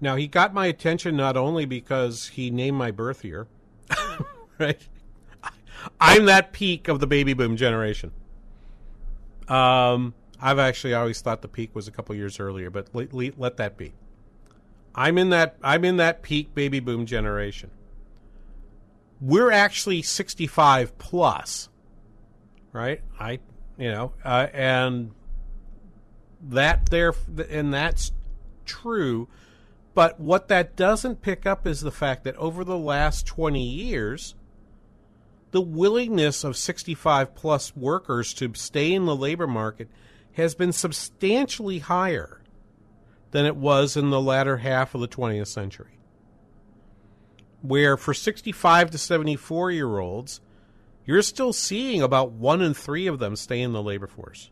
[0.00, 3.46] Now he got my attention not only because he named my birth year,
[4.58, 4.80] right?
[6.00, 8.12] I'm that peak of the baby boom generation.
[9.48, 13.56] Um, I've actually always thought the peak was a couple years earlier, but let, let
[13.56, 13.94] that be.
[14.98, 17.70] I'm in that I'm in that peak baby boom generation.
[19.20, 21.68] We're actually 65 plus,
[22.72, 23.00] right?
[23.18, 23.38] I,
[23.78, 25.12] you know, uh, and
[26.42, 27.14] that there
[27.48, 28.10] and that's
[28.64, 29.28] true.
[29.94, 34.34] But what that doesn't pick up is the fact that over the last 20 years,
[35.52, 39.88] the willingness of 65 plus workers to stay in the labor market
[40.32, 42.37] has been substantially higher
[43.30, 45.98] than it was in the latter half of the 20th century.
[47.62, 50.40] Where for 65 to 74 year olds,
[51.04, 54.50] you're still seeing about one in three of them stay in the labor force.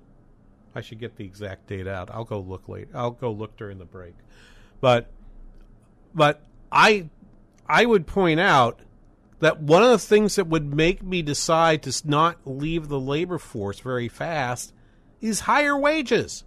[0.75, 2.11] I should get the exact date out.
[2.11, 2.89] I'll go look late.
[2.95, 4.15] I'll go look during the break.
[4.81, 5.11] But
[6.15, 7.09] but I
[7.69, 8.81] I would point out
[9.41, 13.39] that one of the things that would make me decide to not leave the labor
[13.39, 14.73] force very fast
[15.21, 16.45] is higher wages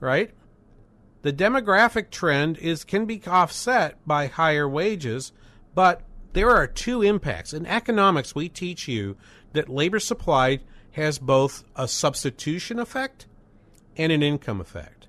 [0.00, 0.30] right?
[1.22, 5.32] The demographic trend is can be offset by higher wages,
[5.74, 7.52] but there are two impacts.
[7.52, 9.16] In economics, we teach you
[9.52, 10.60] that labor supply
[10.92, 13.26] has both a substitution effect
[13.96, 15.08] and an income effect.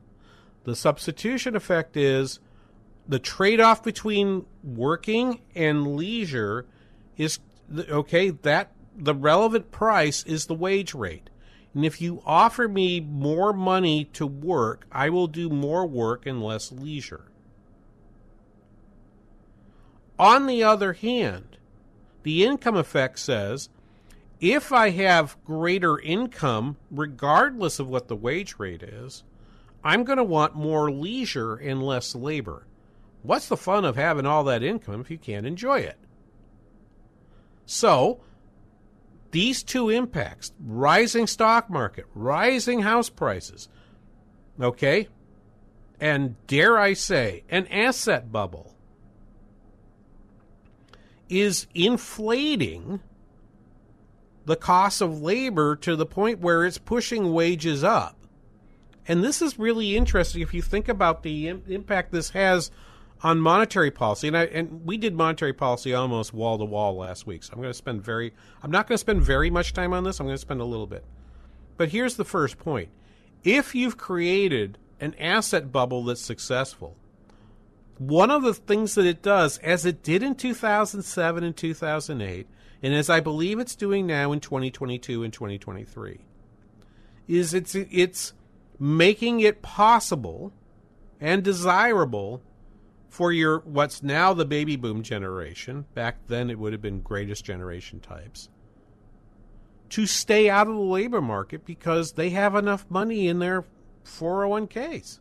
[0.64, 2.40] The substitution effect is
[3.08, 6.66] the trade off between working and leisure
[7.18, 7.40] is
[7.72, 11.29] okay, that the relevant price is the wage rate.
[11.74, 16.44] And if you offer me more money to work, I will do more work and
[16.44, 17.26] less leisure.
[20.18, 21.58] On the other hand,
[22.24, 23.70] the income effect says
[24.42, 29.24] if I have greater income, regardless of what the wage rate is,
[29.84, 32.66] I'm going to want more leisure and less labor.
[33.22, 35.98] What's the fun of having all that income if you can't enjoy it?
[37.66, 38.22] So,
[39.32, 43.70] these two impacts rising stock market, rising house prices,
[44.60, 45.08] okay,
[46.00, 48.76] and dare I say, an asset bubble
[51.28, 53.02] is inflating
[54.46, 58.16] the cost of labor to the point where it's pushing wages up.
[59.08, 62.72] And this is really interesting if you think about the impact this has
[63.22, 67.28] on monetary policy, and I and we did monetary policy almost wall to wall last
[67.28, 67.44] week.
[67.44, 70.04] So I'm going to spend very I'm not going to spend very much time on
[70.04, 70.20] this.
[70.20, 71.04] I'm going to spend a little bit.
[71.78, 72.90] But here's the first point:
[73.44, 76.96] if you've created an asset bubble that's successful,
[77.98, 82.48] one of the things that it does, as it did in 2007 and 2008,
[82.82, 86.20] and as I believe it's doing now in 2022 and 2023,
[87.28, 88.34] is it's it's
[88.80, 90.54] making it possible
[91.20, 92.42] and desirable
[93.10, 97.44] for your what's now the baby boom generation, back then it would have been greatest
[97.44, 98.50] generation types,
[99.90, 103.66] to stay out of the labor market because they have enough money in their
[104.06, 105.20] 401ks.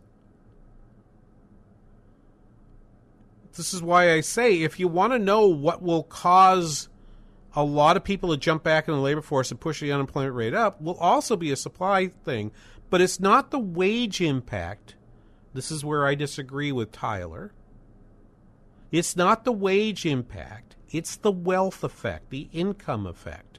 [3.55, 6.89] This is why I say if you want to know what will cause
[7.57, 10.37] a lot of people to jump back in the labor force and push the unemployment
[10.37, 12.53] rate up will also be a supply thing.
[12.89, 14.95] But it's not the wage impact.
[15.55, 17.53] This is where I disagree with Tyler.
[18.91, 23.59] It's not the wage impact, it's the wealth effect, the income effect.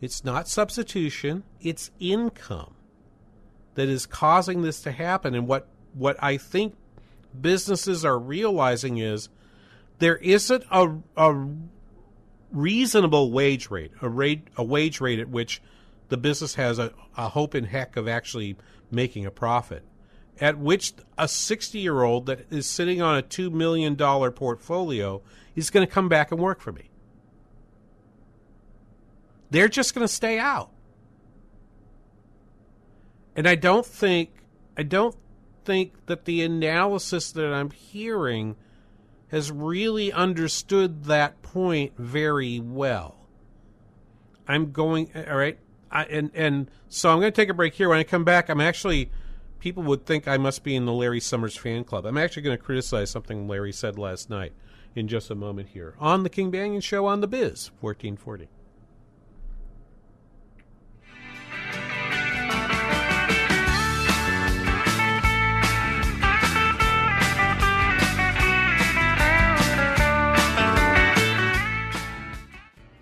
[0.00, 2.74] It's not substitution, it's income
[3.74, 5.34] that is causing this to happen.
[5.34, 6.74] And what, what I think
[7.38, 9.28] businesses are realizing is
[9.98, 11.46] there isn't a, a
[12.52, 15.60] reasonable wage rate, a rate, a wage rate at which
[16.08, 18.56] the business has a, a hope in heck of actually
[18.90, 19.84] making a profit.
[20.40, 25.22] At which a 60 year old that is sitting on a $2 million portfolio
[25.54, 26.90] is going to come back and work for me.
[29.50, 30.70] They're just going to stay out.
[33.36, 34.30] And I don't think
[34.76, 35.16] I don't
[35.64, 38.56] think that the analysis that I'm hearing
[39.28, 43.16] has really understood that point very well.
[44.48, 45.58] I'm going all right,
[45.90, 47.88] I, and and so I'm going to take a break here.
[47.88, 49.10] When I come back, I'm actually
[49.60, 52.06] people would think I must be in the Larry Summers fan club.
[52.06, 54.52] I'm actually going to criticize something Larry said last night
[54.96, 58.48] in just a moment here on the King Banaian Show on the Biz 1440.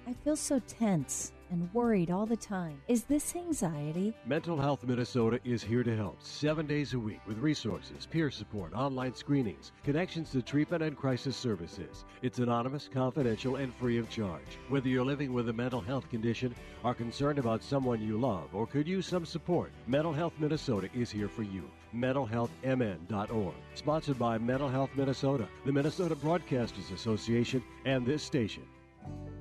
[0.07, 2.81] I feel so tense and worried all the time.
[2.89, 4.15] Is this anxiety?
[4.27, 8.73] Mental Health Minnesota is here to help seven days a week with resources, peer support,
[8.75, 12.05] online screenings, connections to treatment and crisis services.
[12.23, 14.59] It's anonymous, confidential, and free of charge.
[14.69, 18.67] Whether you're living with a mental health condition, are concerned about someone you love, or
[18.67, 21.69] could use some support, Mental Health Minnesota is here for you.
[21.95, 23.55] MentalHealthMN.org.
[23.75, 28.63] Sponsored by Mental Health Minnesota, the Minnesota Broadcasters Association, and this station.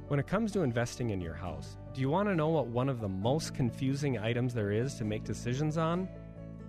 [0.08, 2.90] When it comes to investing in your house, do you want to know what one
[2.90, 6.08] of the most confusing items there is to make decisions on?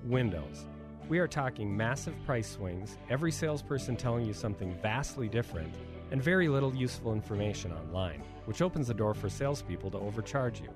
[0.04, 0.64] Windows.
[1.10, 5.74] We are talking massive price swings, every salesperson telling you something vastly different,
[6.10, 10.70] and very little useful information online, which opens the door for salespeople to overcharge you.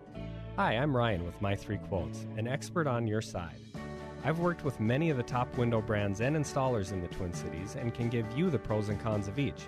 [0.57, 3.59] Hi, I'm Ryan with My Three Quotes, an expert on your side.
[4.23, 7.77] I've worked with many of the top window brands and installers in the Twin Cities
[7.77, 9.63] and can give you the pros and cons of each.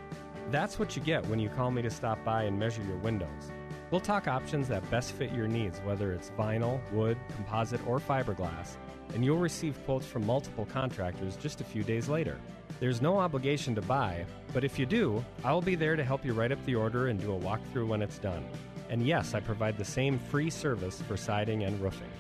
[0.51, 3.51] That's what you get when you call me to stop by and measure your windows.
[3.95, 8.75] We'll talk options that best fit your needs, whether it's vinyl, wood, composite, or fiberglass,
[9.15, 12.41] and you'll receive quotes from multiple contractors just a few days later.
[12.81, 16.33] There's no obligation to buy, but if you do, I'll be there to help you
[16.33, 18.45] write up the order and do a walkthrough when it's done.
[18.91, 22.11] And yes, I provide the same free service for siding and roofing.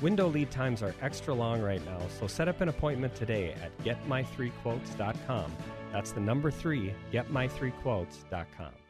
[0.00, 3.76] Window lead times are extra long right now, so set up an appointment today at
[3.78, 5.50] getmy3quotes.com
[5.94, 8.83] that's the number three, getmy3quotes.com.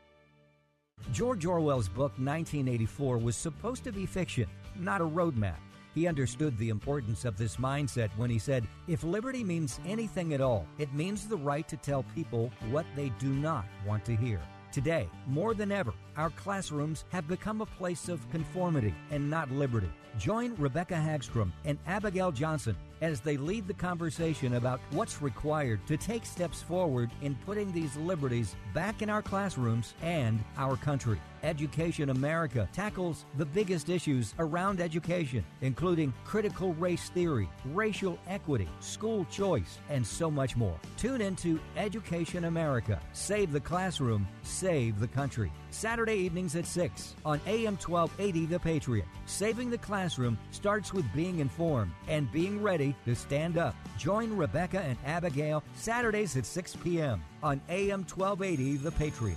[1.13, 5.57] George Orwell's book 1984 was supposed to be fiction, not a roadmap.
[5.95, 10.41] He understood the importance of this mindset when he said, If liberty means anything at
[10.41, 14.41] all, it means the right to tell people what they do not want to hear.
[14.73, 19.91] Today, more than ever, our classrooms have become a place of conformity and not liberty.
[20.19, 25.97] Join Rebecca Hagstrom and Abigail Johnson as they lead the conversation about what's required to
[25.97, 31.21] take steps forward in putting these liberties back in our classrooms and our country.
[31.43, 39.27] Education America tackles the biggest issues around education, including critical race theory, racial equity, school
[39.27, 40.79] choice, and so much more.
[40.97, 42.99] Tune into Education America.
[43.13, 45.53] Save the classroom, save the country.
[45.75, 49.07] Saturday evenings at 6 on AM 1280 The Patriot.
[49.27, 53.75] Saving the classroom starts with being informed and being ready to stand up.
[53.99, 57.23] Join Rebecca and Abigail Saturdays at 6 p.m.
[57.43, 59.37] on AM 1280 The Patriot.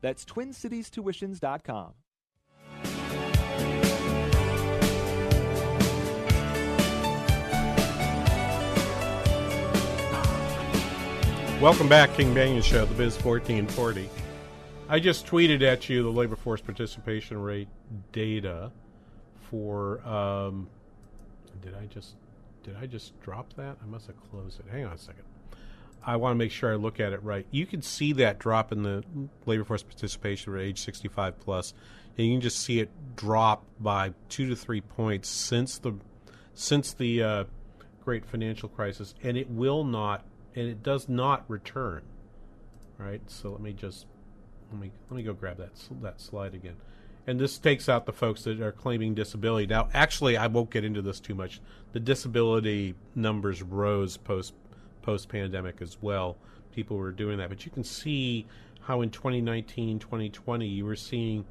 [0.00, 1.94] That's TwinCitiesTuitions.com.
[11.60, 14.08] Welcome back, King Banaian Show, the Biz 1440.
[14.88, 17.68] I just tweeted at you the labor force participation rate
[18.12, 18.72] data
[19.50, 20.00] for.
[20.08, 20.68] Um,
[21.60, 22.14] did I just
[22.62, 23.76] did I just drop that?
[23.82, 24.66] I must have closed it.
[24.70, 25.24] Hang on a second.
[26.04, 27.46] I want to make sure I look at it right.
[27.50, 29.04] You can see that drop in the
[29.46, 31.74] labor force participation rate age 65 plus,
[32.16, 35.94] and you can just see it drop by two to three points since the
[36.54, 37.44] since the uh,
[38.04, 40.24] great financial crisis, and it will not,
[40.54, 42.02] and it does not return.
[42.98, 43.22] Right.
[43.30, 44.06] So let me just
[44.70, 45.70] let me let me go grab that
[46.02, 46.76] that slide again.
[47.26, 49.66] And this takes out the folks that are claiming disability.
[49.66, 51.60] Now, actually, I won't get into this too much.
[51.92, 54.54] The disability numbers rose post
[55.02, 56.36] post pandemic as well.
[56.72, 58.46] People were doing that, but you can see
[58.82, 61.44] how in 2019, 2020, you were seeing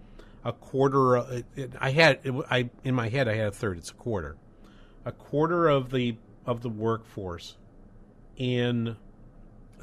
[0.44, 1.18] a quarter.
[1.18, 3.78] It, it, I had it, I in my head I had a third.
[3.78, 4.38] It's a quarter,
[5.06, 7.58] a quarter of the of the workforce
[8.38, 8.96] in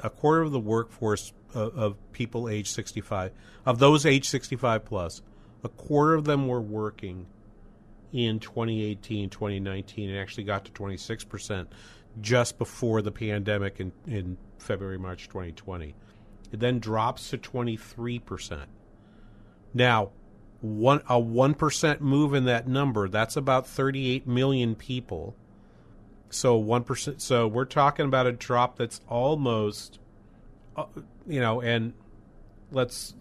[0.03, 3.31] a quarter of the workforce of, of people age 65
[3.65, 5.21] of those age 65 plus
[5.63, 7.27] a quarter of them were working
[8.11, 11.67] in 2018 2019 and actually got to 26%
[12.21, 15.95] just before the pandemic in, in February, March 2020.
[16.51, 18.65] It then drops to 23%.
[19.73, 20.11] Now,
[20.61, 25.35] one a 1% move in that number, that's about 38 million people.
[26.29, 29.99] So 1% so we're talking about a drop that's almost
[30.75, 30.85] uh,
[31.27, 31.93] you know, and
[32.71, 33.15] let's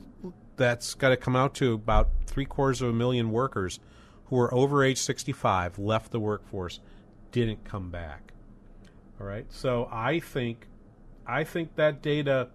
[0.57, 3.80] that's got to come out to about three quarters of a million workers
[4.26, 6.80] who are over age 65 left the workforce,
[7.30, 8.32] didn't come back.
[9.21, 9.47] All right.
[9.51, 10.67] So I think
[11.27, 12.49] I think that data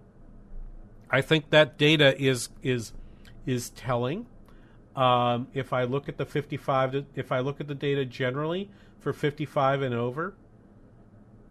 [1.10, 2.92] I think that data is is
[3.46, 4.26] is telling.
[4.94, 9.12] Um, if I look at the 55 if I look at the data generally for
[9.12, 10.34] 55 and over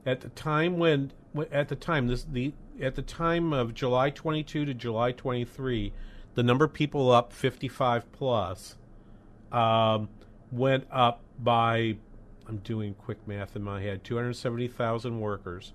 [0.05, 1.11] at the time when
[1.51, 5.91] at the time this the at the time of July 22 to July 23
[6.35, 8.75] the number of people up 55 plus
[9.51, 10.09] um,
[10.51, 11.97] went up by
[12.51, 15.71] I'm doing quick math in my head 270,000 workers.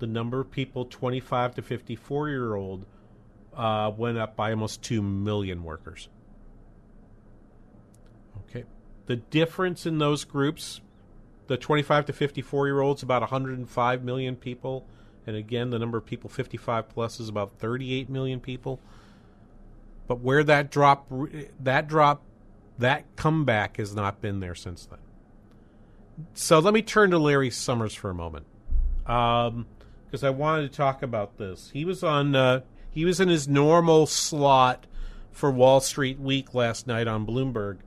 [0.00, 2.84] The number of people 25 to 54 year old
[3.56, 6.10] uh, went up by almost 2 million workers.
[8.42, 8.64] Okay.
[9.06, 10.82] The difference in those groups,
[11.46, 14.86] the 25 to 54 year olds, about 105 million people.
[15.26, 18.78] And again, the number of people 55 plus is about 38 million people.
[20.06, 21.10] But where that drop,
[21.58, 22.20] that drop,
[22.78, 24.98] that comeback has not been there since then
[26.34, 28.46] so let me turn to Larry Summers for a moment,
[29.04, 29.66] because um,
[30.22, 31.70] I wanted to talk about this.
[31.72, 32.34] He was on.
[32.34, 32.60] Uh,
[32.90, 34.86] he was in his normal slot
[35.30, 37.78] for Wall Street Week last night on Bloomberg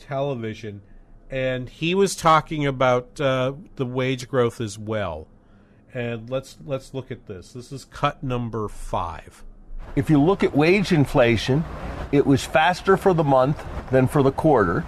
[0.00, 0.82] television,
[1.30, 5.28] and he was talking about uh, the wage growth as well.
[5.94, 7.52] And let's let's look at this.
[7.52, 9.44] This is cut number five.
[9.96, 11.64] If you look at wage inflation,
[12.12, 14.84] it was faster for the month than for the quarter,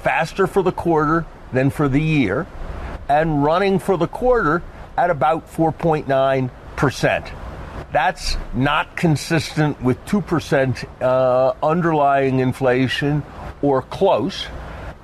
[0.00, 1.24] faster for the quarter
[1.54, 2.46] than for the year,
[3.08, 4.62] and running for the quarter
[4.96, 7.30] at about 4.9%.
[7.92, 13.22] That's not consistent with 2% uh, underlying inflation
[13.62, 14.46] or close.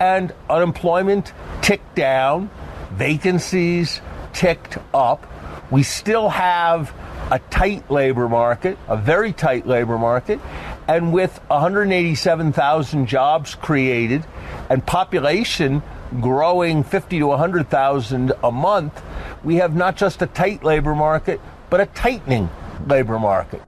[0.01, 1.33] And unemployment
[1.63, 2.51] ticked down,
[2.93, 4.01] vacancies
[4.33, 5.27] ticked up.
[5.71, 6.93] We still have
[7.31, 10.41] a tight labor market, a very tight labor market.
[10.89, 14.25] And with 187,000 jobs created
[14.69, 15.83] and population
[16.21, 19.03] growing 50 to 100,000 a month,
[19.45, 22.51] we have not just a tight labor market, but a tightening
[22.87, 23.63] labor market.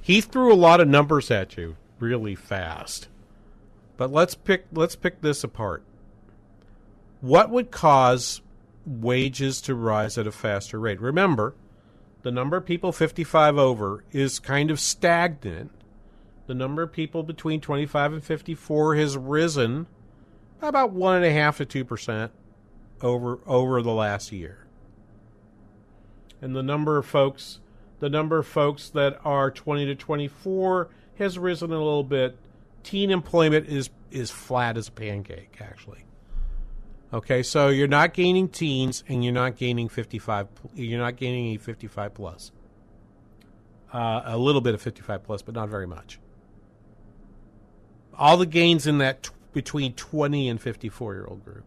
[0.00, 3.08] He threw a lot of numbers at you really fast.
[3.96, 5.82] But let's pick let's pick this apart.
[7.20, 8.42] What would cause
[8.84, 11.00] wages to rise at a faster rate?
[11.00, 11.54] Remember,
[12.22, 15.72] the number of people 55 over is kind of stagnant
[16.46, 19.86] the number of people between 25 and 54 has risen
[20.60, 22.32] by about one and a half to two percent
[23.02, 24.66] over over the last year,
[26.40, 27.60] and the number of folks
[27.98, 30.88] the number of folks that are 20 to 24
[31.18, 32.36] has risen a little bit.
[32.82, 36.04] Teen employment is is flat as a pancake, actually.
[37.12, 40.48] Okay, so you're not gaining teens, and you're not gaining 55.
[40.74, 42.52] You're not gaining a 55 plus.
[43.92, 46.18] Uh, a little bit of 55 plus, but not very much
[48.18, 51.64] all the gains in that t- between 20 and 54 year old group.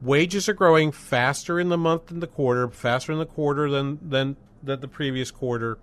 [0.00, 3.98] Wages are growing faster in the month than the quarter, faster in the quarter than
[4.08, 5.78] than than the previous quarter,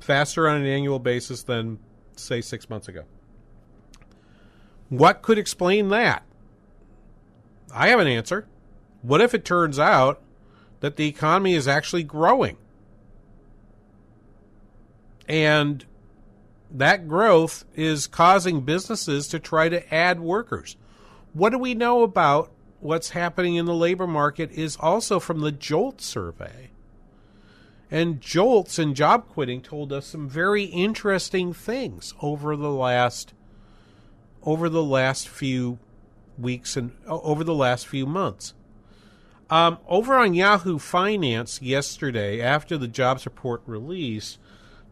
[0.00, 1.78] faster on an annual basis than
[2.16, 3.04] say 6 months ago.
[4.88, 6.22] What could explain that?
[7.74, 8.46] I have an answer.
[9.02, 10.22] What if it turns out
[10.80, 12.56] that the economy is actually growing?
[15.28, 15.84] And
[16.70, 20.76] that growth is causing businesses to try to add workers.
[21.32, 22.50] What do we know about
[22.80, 26.70] what's happening in the labor market is also from the JOLT survey.
[27.90, 33.32] And JOLTS and job quitting told us some very interesting things over the last
[34.42, 35.78] over the last few
[36.38, 38.54] weeks and over the last few months.
[39.50, 44.38] Um, over on Yahoo Finance yesterday, after the jobs report release,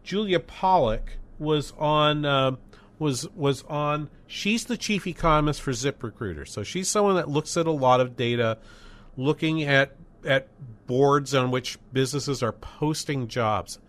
[0.03, 2.55] Julia Pollak was on uh,
[2.99, 4.09] was was on.
[4.27, 8.15] She's the chief economist for ZipRecruiter, so she's someone that looks at a lot of
[8.15, 8.57] data,
[9.17, 10.47] looking at at
[10.87, 13.79] boards on which businesses are posting jobs,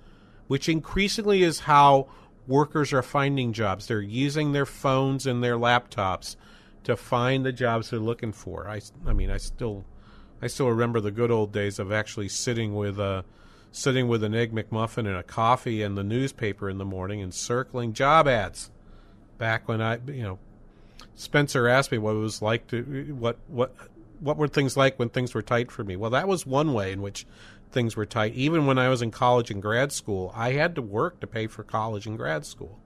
[0.46, 2.08] which increasingly is how
[2.46, 3.86] workers are finding jobs.
[3.86, 6.36] They're using their phones and their laptops
[6.84, 8.68] to find the jobs they're looking for.
[8.68, 9.84] I, I mean, I still,
[10.40, 13.24] I still remember the good old days of actually sitting with a,
[13.76, 17.34] sitting with an egg McMuffin and a coffee and the newspaper in the morning and
[17.34, 18.70] circling job ads.
[19.36, 20.38] Back when I, you know,
[21.14, 23.74] Spencer asked me what it was like to what what
[24.18, 25.94] what were things like when things were tight for me?
[25.94, 27.26] Well, that was one way in which
[27.70, 28.32] things were tight.
[28.32, 31.46] Even when I was in college and grad school, I had to work to pay
[31.46, 32.78] for college and grad school.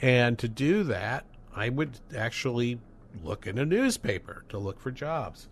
[0.00, 2.80] And to do that, I would actually
[3.22, 5.46] look in a newspaper to look for jobs,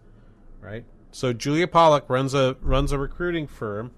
[0.60, 0.84] right?
[1.12, 3.92] So Julia Pollak runs a runs a recruiting firm,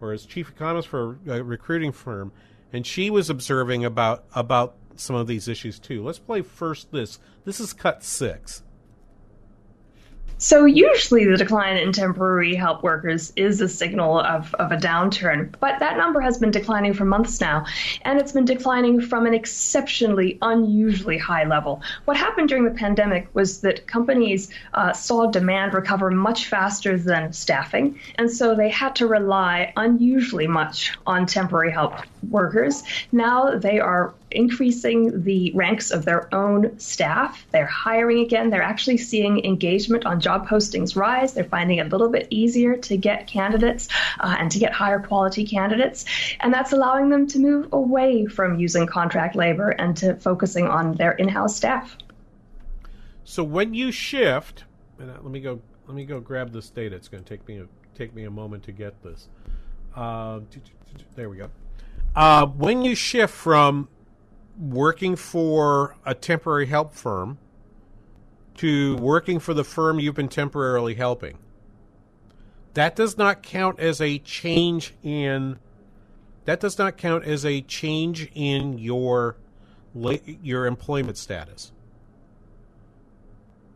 [0.00, 2.32] or as chief economist for a recruiting firm,
[2.72, 6.02] and she was observing about about some of these issues too.
[6.04, 7.18] Let's play first this.
[7.44, 8.62] This is cut six.
[10.40, 15.52] So usually the decline in temporary help workers is a signal of, of a downturn,
[15.58, 17.66] but that number has been declining for months now,
[18.02, 21.82] and it's been declining from an exceptionally unusually high level.
[22.04, 27.32] What happened during the pandemic was that companies uh, saw demand recover much faster than
[27.32, 31.94] staffing, and so they had to rely unusually much on temporary help
[32.30, 32.84] workers.
[33.10, 37.46] Now they are increasing the ranks of their own staff.
[37.50, 38.50] They're hiring again.
[38.50, 41.34] They're actually seeing engagement on job postings rise.
[41.34, 43.88] They're finding it a little bit easier to get candidates
[44.20, 46.04] uh, and to get higher quality candidates.
[46.40, 50.94] And that's allowing them to move away from using contract labor and to focusing on
[50.94, 51.96] their in house staff.
[53.24, 54.64] So when you shift,
[54.98, 55.60] and uh, let me go.
[55.86, 56.94] Let me go grab this data.
[56.94, 57.66] It's going to take me a,
[57.96, 59.28] take me a moment to get this.
[59.96, 60.40] Uh,
[61.16, 61.48] there we go.
[62.14, 63.88] Uh, when you shift from
[64.58, 67.38] working for a temporary help firm
[68.56, 71.38] to working for the firm you've been temporarily helping.
[72.74, 75.58] That does not count as a change in
[76.44, 79.36] that does not count as a change in your
[79.94, 81.72] your employment status.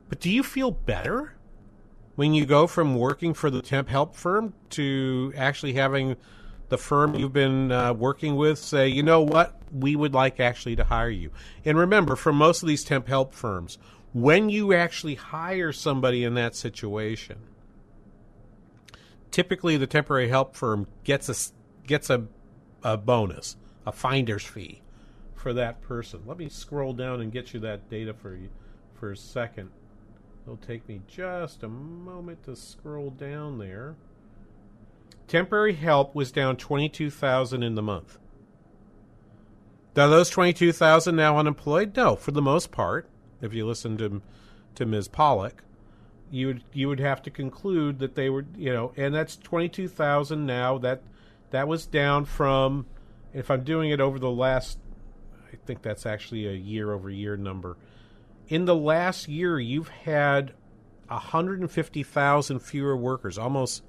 [0.09, 1.35] But do you feel better
[2.17, 6.17] when you go from working for the temp help firm to actually having
[6.73, 10.75] the firm you've been uh, working with say, you know what, we would like actually
[10.75, 11.31] to hire you.
[11.67, 13.77] And remember, for most of these temp help firms,
[14.15, 17.41] when you actually hire somebody in that situation,
[19.31, 21.53] typically the temporary help firm gets a
[21.87, 22.27] gets a,
[22.83, 24.81] a bonus, a finder's fee
[25.35, 26.23] for that person.
[26.25, 28.49] Let me scroll down and get you that data for you
[28.95, 29.69] for a second.
[30.45, 33.95] It'll take me just a moment to scroll down there.
[35.33, 38.19] Temporary help was down 22,000 in the month.
[39.97, 41.97] Are those 22,000 now unemployed?
[41.97, 43.09] No, for the most part.
[43.41, 44.21] If you listen to
[44.75, 45.09] to Ms.
[45.09, 45.61] Pollak,
[46.31, 50.45] you would you would have to conclude that they were, you know, and that's 22,000
[50.45, 50.77] now.
[50.77, 51.01] That
[51.49, 52.85] that was down from
[53.33, 54.79] if I'm doing it over the last
[55.51, 57.79] I think that's actually a year over year number.
[58.49, 60.53] In the last year, you've had
[61.09, 63.83] 150,000 fewer workers, almost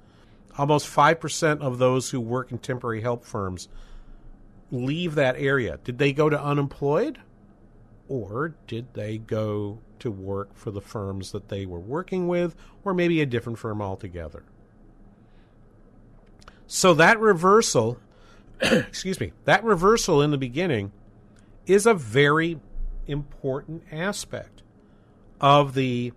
[0.56, 3.68] almost 5% of those who work in temporary help firms
[4.70, 5.78] leave that area.
[5.84, 7.18] Did they go to unemployed?
[8.08, 12.92] Or did they go to work for the firms that they were working with, or
[12.92, 14.44] maybe a different firm altogether?
[16.66, 17.98] So that reversal,
[18.60, 20.92] excuse me, that reversal in the beginning
[21.66, 22.60] is a very
[23.06, 24.62] important aspect
[25.40, 26.12] of the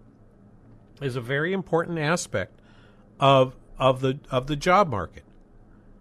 [1.01, 2.59] is a very important aspect
[3.19, 5.23] of of the of the job market.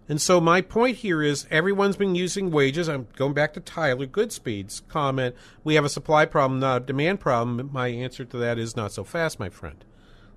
[0.09, 2.87] And so my point here is everyone's been using wages.
[2.87, 5.35] I'm going back to Tyler Goodspeed's comment.
[5.65, 7.69] We have a supply problem, not a demand problem.
[7.73, 9.83] My answer to that is not so fast, my friend.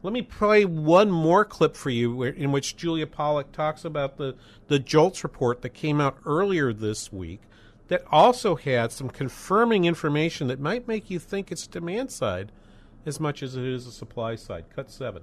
[0.03, 4.35] Let me play one more clip for you in which Julia Pollak talks about the,
[4.67, 7.43] the JOLTS report that came out earlier this week
[7.89, 12.51] that also had some confirming information that might make you think it's demand side
[13.05, 14.65] as much as it is a supply side.
[14.75, 15.23] Cut seven.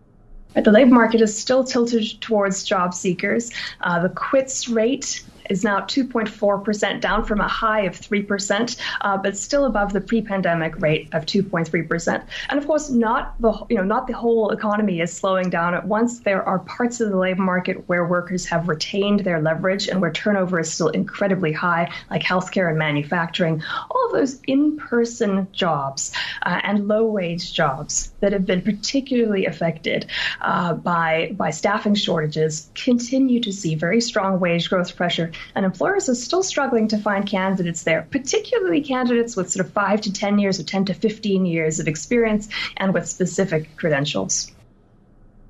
[0.55, 3.51] The labor market is still tilted towards job seekers.
[3.81, 9.37] Uh, the quits rate is now 2.4%, down from a high of 3%, uh, but
[9.37, 12.23] still above the pre-pandemic rate of 2.3%.
[12.49, 15.85] And of course, not the you know not the whole economy is slowing down at
[15.85, 16.19] once.
[16.19, 20.11] There are parts of the labor market where workers have retained their leverage and where
[20.11, 23.61] turnover is still incredibly high, like healthcare and manufacturing.
[23.89, 26.11] All of those in-person jobs
[26.43, 30.07] uh, and low-wage jobs that have been particularly affected
[30.41, 36.09] uh, by by staffing shortages continue to see very strong wage growth pressure, and employers
[36.09, 40.39] are still struggling to find candidates there, particularly candidates with sort of five to ten
[40.39, 44.51] years or ten to fifteen years of experience and with specific credentials.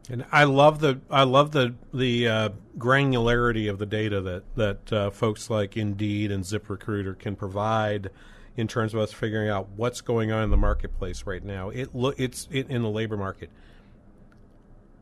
[0.09, 4.93] And I love the I love the the uh, granularity of the data that that
[4.93, 8.09] uh, folks like Indeed and ZipRecruiter can provide
[8.55, 11.69] in terms of us figuring out what's going on in the marketplace right now.
[11.69, 13.49] It lo- it's it, in the labor market.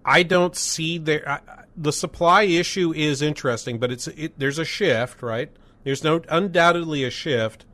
[0.05, 1.27] I don't see there.
[1.27, 1.39] I,
[1.75, 5.51] the supply issue is interesting, but it's it, there's a shift, right?
[5.83, 7.65] There's no undoubtedly a shift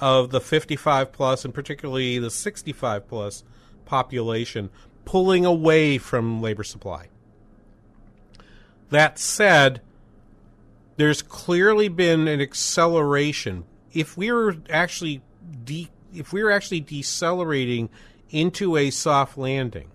[0.00, 3.44] of the 55 plus and particularly the 65 plus
[3.84, 4.70] population
[5.04, 7.08] pulling away from labor supply.
[8.90, 9.80] That said,
[10.96, 13.64] there's clearly been an acceleration.
[13.92, 15.22] If we were actually
[15.64, 17.90] de- if we were actually decelerating
[18.30, 19.90] into a soft landing,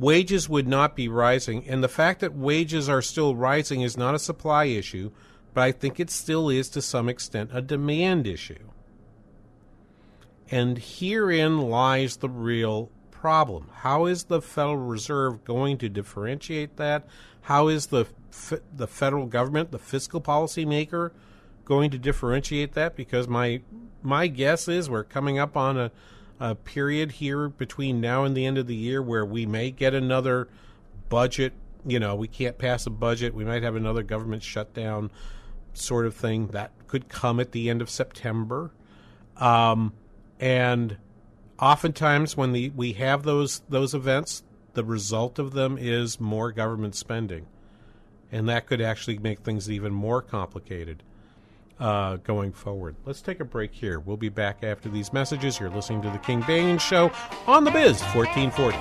[0.00, 1.68] wages would not be rising.
[1.68, 5.10] And the fact that wages are still rising is not a supply issue,
[5.52, 8.70] but I think it still is to some extent a demand issue.
[10.50, 13.68] And herein lies the real problem.
[13.72, 17.06] How is the Federal Reserve going to differentiate that?
[17.42, 18.06] How is the
[18.74, 21.12] the federal government, the fiscal policy maker,
[21.64, 22.96] going to differentiate that?
[22.96, 23.60] Because my
[24.02, 25.92] my guess is we're coming up on a,
[26.40, 29.94] a period here between now and the end of the year where we may get
[29.94, 30.48] another
[31.10, 31.52] budget.
[31.86, 33.34] You know, we can't pass a budget.
[33.34, 35.10] We might have another government shutdown
[35.74, 38.72] sort of thing that could come at the end of September.
[39.36, 39.92] Um,
[40.40, 40.96] and
[41.58, 46.94] oftentimes when the, we have those those events, the result of them is more government
[46.94, 47.46] spending,
[48.32, 51.02] and that could actually make things even more complicated
[51.80, 52.94] uh, going forward.
[53.04, 53.98] Let's take a break here.
[53.98, 55.58] We'll be back after these messages.
[55.58, 57.10] You're listening to the King Banaian Show
[57.46, 58.76] on the Biz 1440.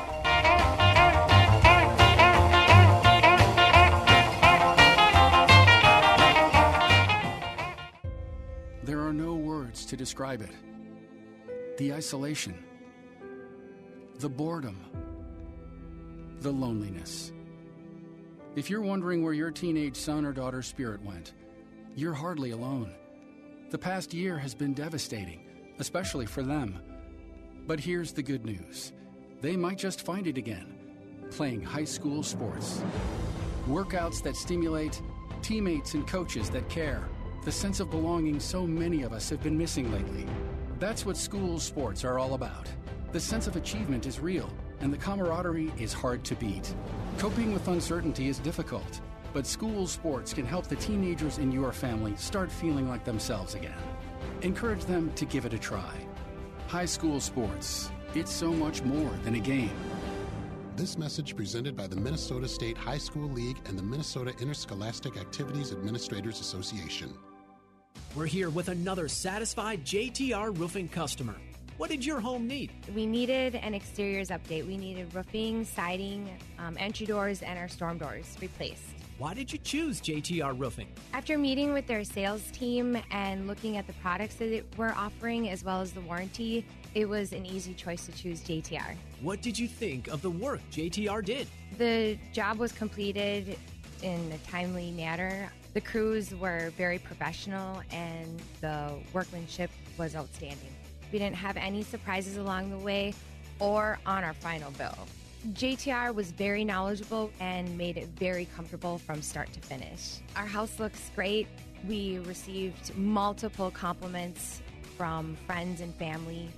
[8.83, 10.51] There are no words to describe it.
[11.77, 12.65] The isolation
[14.19, 14.77] the boredom,
[16.41, 17.31] the loneliness.
[18.57, 21.33] If you're wondering where your teenage son or daughter's spirit went,
[21.99, 22.93] you're hardly alone.
[23.71, 25.45] The past year has been devastating,
[25.79, 26.79] especially for them.
[27.67, 28.93] But here's the good news
[29.41, 30.75] they might just find it again
[31.29, 32.81] playing high school sports.
[33.67, 35.01] Workouts that stimulate,
[35.41, 37.07] teammates and coaches that care,
[37.43, 40.25] the sense of belonging so many of us have been missing lately.
[40.79, 42.67] That's what school sports are all about.
[43.11, 46.73] The sense of achievement is real, and the camaraderie is hard to beat.
[47.17, 49.01] Coping with uncertainty is difficult,
[49.33, 53.77] but school sports can help the teenagers in your family start feeling like themselves again.
[54.41, 55.93] Encourage them to give it a try.
[56.67, 59.71] High school sports, it's so much more than a game.
[60.75, 65.73] This message presented by the Minnesota State High School League and the Minnesota Interscholastic Activities
[65.73, 67.13] Administrators Association.
[68.15, 71.35] We're here with another satisfied JTR roofing customer.
[71.77, 72.71] What did your home need?
[72.93, 74.67] We needed an exteriors update.
[74.67, 78.98] We needed roofing, siding, um, entry doors, and our storm doors replaced.
[79.19, 80.87] Why did you choose JTR Roofing?
[81.11, 85.61] After meeting with their sales team and looking at the products that we're offering as
[85.61, 86.65] well as the warranty,
[86.95, 88.95] it was an easy choice to choose JTR.
[89.21, 91.49] What did you think of the work JTR did?
[91.77, 93.57] The job was completed
[94.01, 95.51] in a timely manner.
[95.73, 100.71] The crews were very professional and the workmanship was outstanding.
[101.11, 103.13] We didn't have any surprises along the way
[103.59, 104.97] or on our final bill.
[105.47, 110.17] JTR was very knowledgeable and made it very comfortable from start to finish.
[110.35, 111.47] Our house looks great.
[111.87, 114.61] We received multiple compliments
[114.97, 116.49] from friends and family.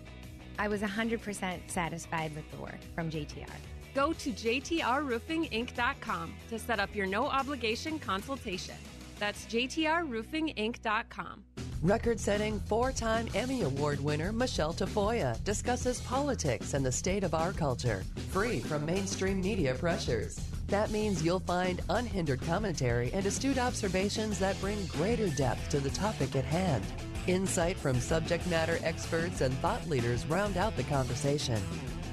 [0.58, 3.46] I was 100% satisfied with the work from JTR.
[3.94, 8.78] Go to JTRRoofingInc.com to set up your no obligation consultation.
[9.20, 11.44] That's JTRRoofingInc.com.
[11.84, 17.34] Record setting four time Emmy Award winner Michelle Tafoya discusses politics and the state of
[17.34, 20.40] our culture, free from mainstream media pressures.
[20.68, 25.90] That means you'll find unhindered commentary and astute observations that bring greater depth to the
[25.90, 26.84] topic at hand.
[27.26, 31.60] Insight from subject matter experts and thought leaders round out the conversation.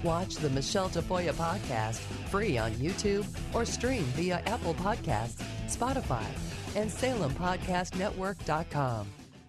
[0.03, 1.99] Watch the Michelle Tafoya podcast
[2.31, 6.25] free on YouTube or stream via Apple Podcasts, Spotify,
[6.75, 9.07] and SalemPodcastNetwork.com.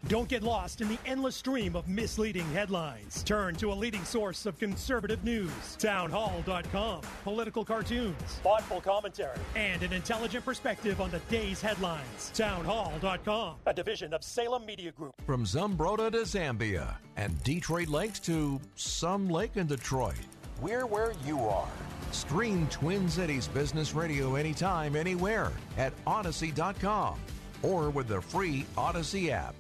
[0.07, 3.21] Don't get lost in the endless stream of misleading headlines.
[3.23, 9.91] Turn to a leading source of conservative news, townhall.com, political cartoons, thoughtful commentary, and an
[9.91, 12.31] intelligent perspective on the day's headlines.
[12.33, 15.13] Townhall.com, a division of Salem Media Group.
[15.25, 20.15] From Zumbrota to Zambia and Detroit Lakes to some lake in Detroit,
[20.61, 21.67] we're where you are.
[22.11, 27.19] Stream Twin Cities Business Radio anytime, anywhere at Audacy.com
[27.61, 29.53] or with the free Audacy app.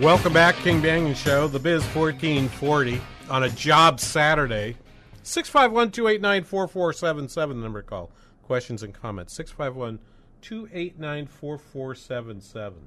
[0.00, 4.76] Welcome back, King Banaian Show, the Biz 1440 on a job Saturday.
[5.22, 8.12] 651 289 4477, number call.
[8.42, 9.34] Questions and comments.
[9.34, 9.98] 651
[10.42, 12.78] 289 4477.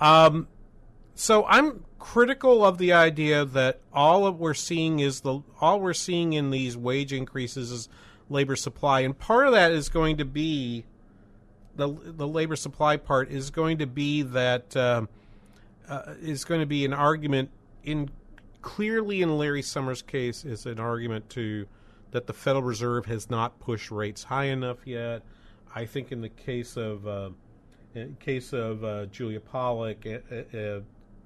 [0.00, 0.48] Um,
[1.14, 6.32] so I'm critical of the idea that all we're seeing is the all we're seeing
[6.32, 7.88] in these wage increases is
[8.32, 10.84] labor supply, and part of that is going to be
[11.76, 15.08] the the labor supply part is going to be that um,
[15.88, 17.50] uh, is going to be an argument
[17.84, 18.10] in
[18.60, 21.66] clearly in Larry Summers' case is an argument to
[22.12, 25.22] that the Federal Reserve has not pushed rates high enough yet.
[25.74, 27.30] I think in the case of uh,
[27.94, 30.80] in case of uh, Julia Pollak, uh, uh,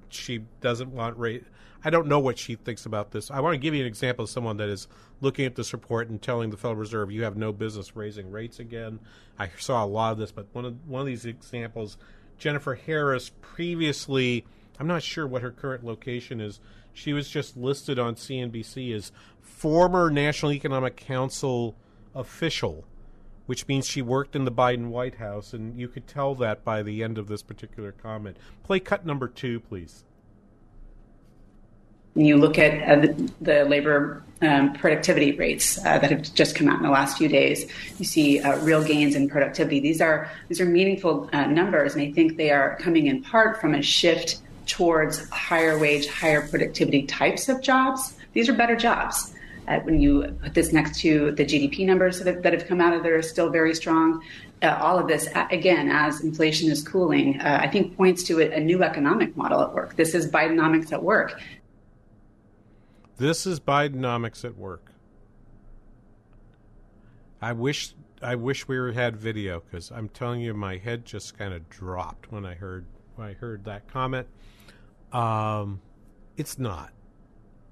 [0.09, 1.45] she doesn't want rate.
[1.87, 3.31] I don't know what she thinks about this.
[3.31, 4.89] I want to give you an example of someone that is
[5.21, 8.59] looking at this report and telling the Federal Reserve, "You have no business raising rates
[8.59, 8.99] again."
[9.39, 11.97] I saw a lot of this, but one of one of these examples,
[12.39, 14.45] Jennifer Harris, previously,
[14.81, 16.59] I'm not sure what her current location is.
[16.93, 21.77] She was just listed on CNBC as former National Economic Council
[22.17, 22.85] official,
[23.47, 26.83] which means she worked in the Biden White House, and you could tell that by
[26.83, 28.39] the end of this particular comment.
[28.65, 30.03] Play cut number two, please.
[32.17, 33.13] When you look at uh,
[33.43, 37.29] the, labor um, productivity rates uh, that have just come out in the last few
[37.29, 37.71] days.
[37.99, 39.81] You see uh, real gains in productivity.
[39.81, 43.61] These are these are meaningful uh, numbers, and I think they are coming in part
[43.61, 48.17] from a shift towards higher wage, higher productivity types of jobs.
[48.33, 49.35] These are better jobs.
[49.69, 52.81] Uh, when you put this next to the GDP numbers that have, that have come
[52.81, 54.23] out of there are still very strong.
[54.63, 58.57] Uh, all of this, again, as inflation is cooling, uh, I think points to a,
[58.57, 59.97] a, new economic model at work.
[59.97, 61.41] This is Bidenomics at work.
[63.19, 64.93] This is Bidenomics at work.
[67.41, 71.55] I wish I wish we had video because I'm telling you, my head just kind
[71.55, 74.27] of dropped when I heard when I heard that comment.
[75.13, 75.81] Um,
[76.37, 76.91] it's not.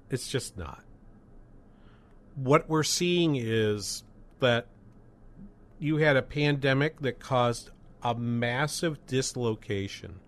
[0.09, 0.83] It's just not.
[2.33, 4.03] What we're seeing is
[4.39, 4.65] that
[5.77, 7.69] you had a pandemic that caused
[8.01, 10.19] a massive dislocation.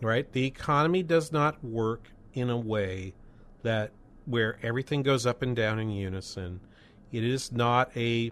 [0.00, 0.30] Right?
[0.30, 3.14] The economy does not work in a way
[3.66, 3.90] that
[4.26, 6.60] where everything goes up and down in unison.
[7.10, 8.26] It is not a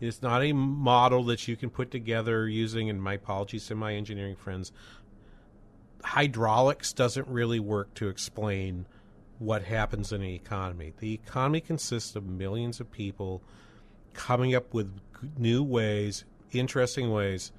[0.00, 3.74] it is not a model that you can put together using, and my apologies to
[3.74, 4.72] my engineering friends,
[6.02, 8.86] hydraulics doesn't really work to explain
[9.38, 10.94] what happens in the economy.
[10.98, 13.42] The economy consists of millions of people
[14.14, 14.90] coming up with
[15.36, 17.52] new ways, interesting ways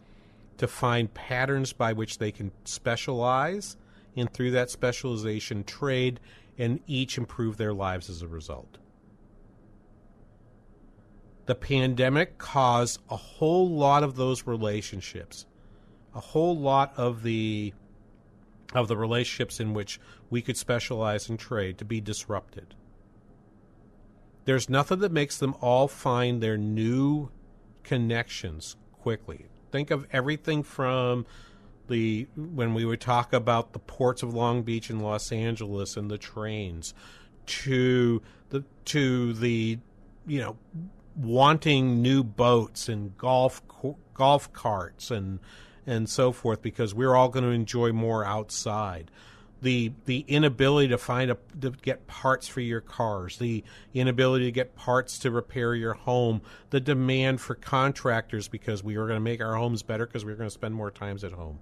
[0.57, 3.77] to find patterns by which they can specialize
[4.15, 6.19] and through that specialization trade
[6.57, 8.77] and each improve their lives as a result.
[11.45, 15.45] The pandemic caused a whole lot of those relationships,
[16.15, 17.73] a whole lot of the
[18.73, 19.99] of the relationships in which
[20.29, 22.73] we could specialize in trade to be disrupted.
[24.45, 27.29] There's nothing that makes them all find their new
[27.83, 29.47] connections quickly.
[29.71, 31.25] Think of everything from
[31.91, 36.09] the when we would talk about the ports of Long Beach and Los Angeles and
[36.09, 36.95] the trains
[37.45, 39.77] to the to the
[40.25, 40.57] you know
[41.15, 43.61] wanting new boats and golf
[44.13, 45.39] golf carts and
[45.85, 49.11] and so forth because we're all going to enjoy more outside.
[49.61, 54.51] The the inability to find a to get parts for your cars, the inability to
[54.51, 56.41] get parts to repair your home,
[56.71, 60.35] the demand for contractors because we are going to make our homes better because we're
[60.35, 61.59] going to spend more times at home.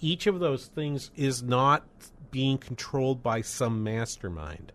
[0.00, 1.84] Each of those things is not
[2.30, 4.72] being controlled by some mastermind.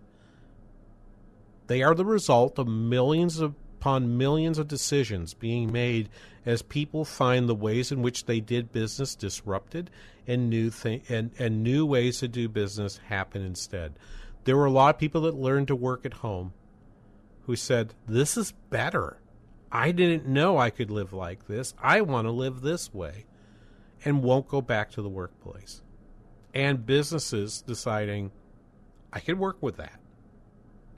[1.67, 6.07] They are the result of millions of upon millions of decisions being made
[6.45, 9.89] as people find the ways in which they did business disrupted
[10.27, 13.93] and new th- and, and new ways to do business happen instead.
[14.45, 16.53] There were a lot of people that learned to work at home
[17.45, 19.19] who said, This is better.
[19.71, 21.73] I didn't know I could live like this.
[21.81, 23.25] I want to live this way
[24.05, 25.81] and won't go back to the workplace.
[26.53, 28.31] And businesses deciding,
[29.11, 29.99] I can work with that.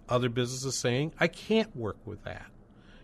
[0.10, 2.48] other businesses saying, I can't work with that.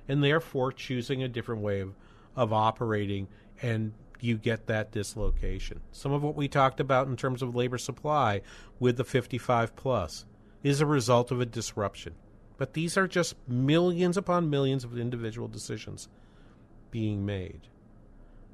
[0.07, 1.93] And therefore choosing a different way of,
[2.35, 3.27] of operating,
[3.61, 3.93] and
[4.23, 5.81] you get that dislocation.
[5.91, 8.41] Some of what we talked about in terms of labor supply
[8.79, 10.25] with the 55 plus
[10.63, 12.15] is a result of a disruption.
[12.57, 16.09] But these are just millions upon millions of individual decisions
[16.91, 17.61] being made.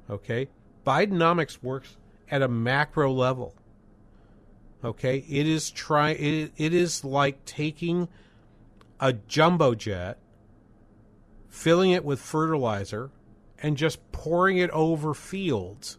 [0.08, 0.48] Okay?
[0.86, 1.96] Bidenomics works
[2.30, 3.54] at a macro level.
[4.82, 5.24] Okay?
[5.28, 8.08] It is try it, it is like taking
[9.00, 10.18] a jumbo jet,
[11.48, 13.10] filling it with fertilizer,
[13.62, 15.98] and just pouring it over fields,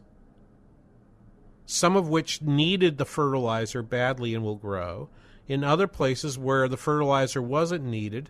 [1.65, 5.09] some of which needed the fertilizer badly and will grow,
[5.47, 8.29] in other places where the fertilizer wasn't needed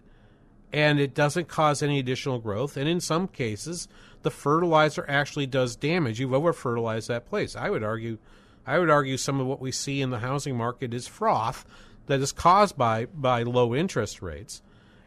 [0.72, 2.78] and it doesn't cause any additional growth.
[2.78, 3.88] And in some cases,
[4.22, 6.20] the fertilizer actually does damage.
[6.20, 7.56] You've over fertilized that place.
[7.56, 8.20] I would argue,
[8.68, 11.66] I would argue some of what we see in the housing market is froth
[12.06, 14.62] that is caused by by low interest rates,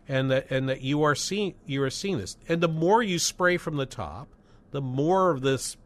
[0.08, 2.36] and that and that you are seeing you are seeing this.
[2.48, 4.28] And the more you spray from the top,
[4.70, 5.76] the more of this,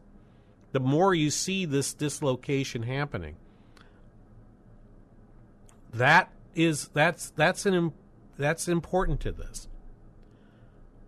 [0.71, 3.35] the more you see this dislocation happening.
[5.93, 7.93] That is that's that's an
[8.37, 9.67] that's important to this.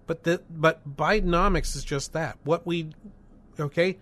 [0.08, 2.38] But the but Bidenomics is just that.
[2.44, 2.90] What we
[3.60, 3.98] okay,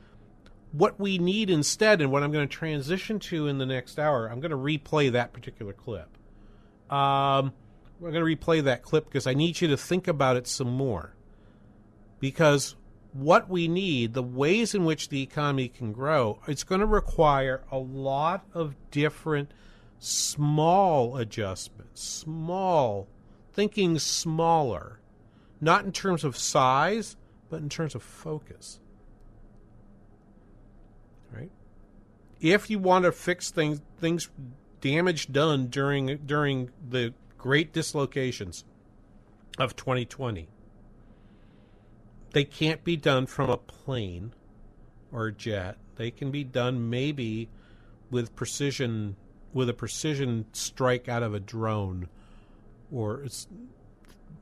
[0.71, 4.27] what we need instead, and what I'm going to transition to in the next hour,
[4.27, 6.09] I'm going to replay that particular clip.
[6.89, 7.53] Um,
[7.99, 10.71] we're going to replay that clip because I need you to think about it some
[10.71, 11.15] more.
[12.19, 12.75] Because
[13.13, 17.63] what we need, the ways in which the economy can grow, it's going to require
[17.71, 19.51] a lot of different
[19.99, 23.07] small adjustments, small,
[23.53, 24.99] thinking smaller,
[25.59, 27.15] not in terms of size,
[27.49, 28.79] but in terms of focus.
[31.33, 31.51] Right?
[32.39, 34.29] If you want to fix things, things
[34.79, 38.63] damage done during during the great dislocations
[39.57, 40.47] of 2020,
[42.31, 44.33] they can't be done from a plane
[45.11, 45.77] or a jet.
[45.95, 47.49] They can be done maybe
[48.11, 49.15] with precision
[49.53, 52.07] with a precision strike out of a drone
[52.91, 53.25] or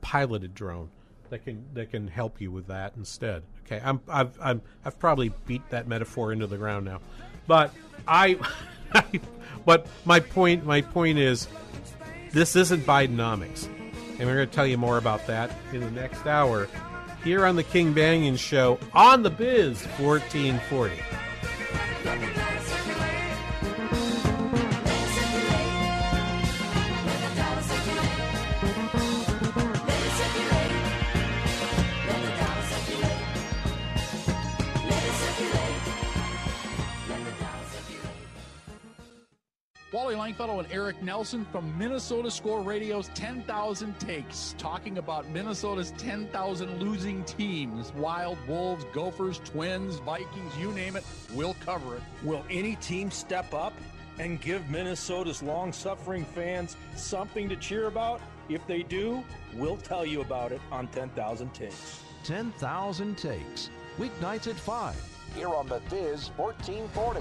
[0.00, 0.90] piloted drone
[1.30, 3.42] that can that can help you with that instead.
[3.64, 7.00] Okay, I'm I've I'm, I've probably beat that metaphor into the ground now,
[7.46, 7.72] but
[8.06, 8.38] I,
[9.64, 11.48] but my point my point is
[12.32, 13.66] this isn't Bidenomics,
[14.18, 16.68] and we're going to tell you more about that in the next hour
[17.24, 20.94] here on the King Banaian Show on the Biz 1440.
[40.34, 47.22] Wally and Eric Nelson from Minnesota Score Radio's 10,000 Takes, talking about Minnesota's 10,000 losing
[47.24, 52.02] teams Wild, Wolves, Gophers, Twins, Vikings, you name it, we'll cover it.
[52.24, 53.72] Will any team step up
[54.18, 58.20] and give Minnesota's long suffering fans something to cheer about?
[58.48, 59.22] If they do,
[59.54, 62.00] we'll tell you about it on 10,000 Takes.
[62.24, 67.20] 10,000 Takes, weeknights at 5, here on The Biz 1440.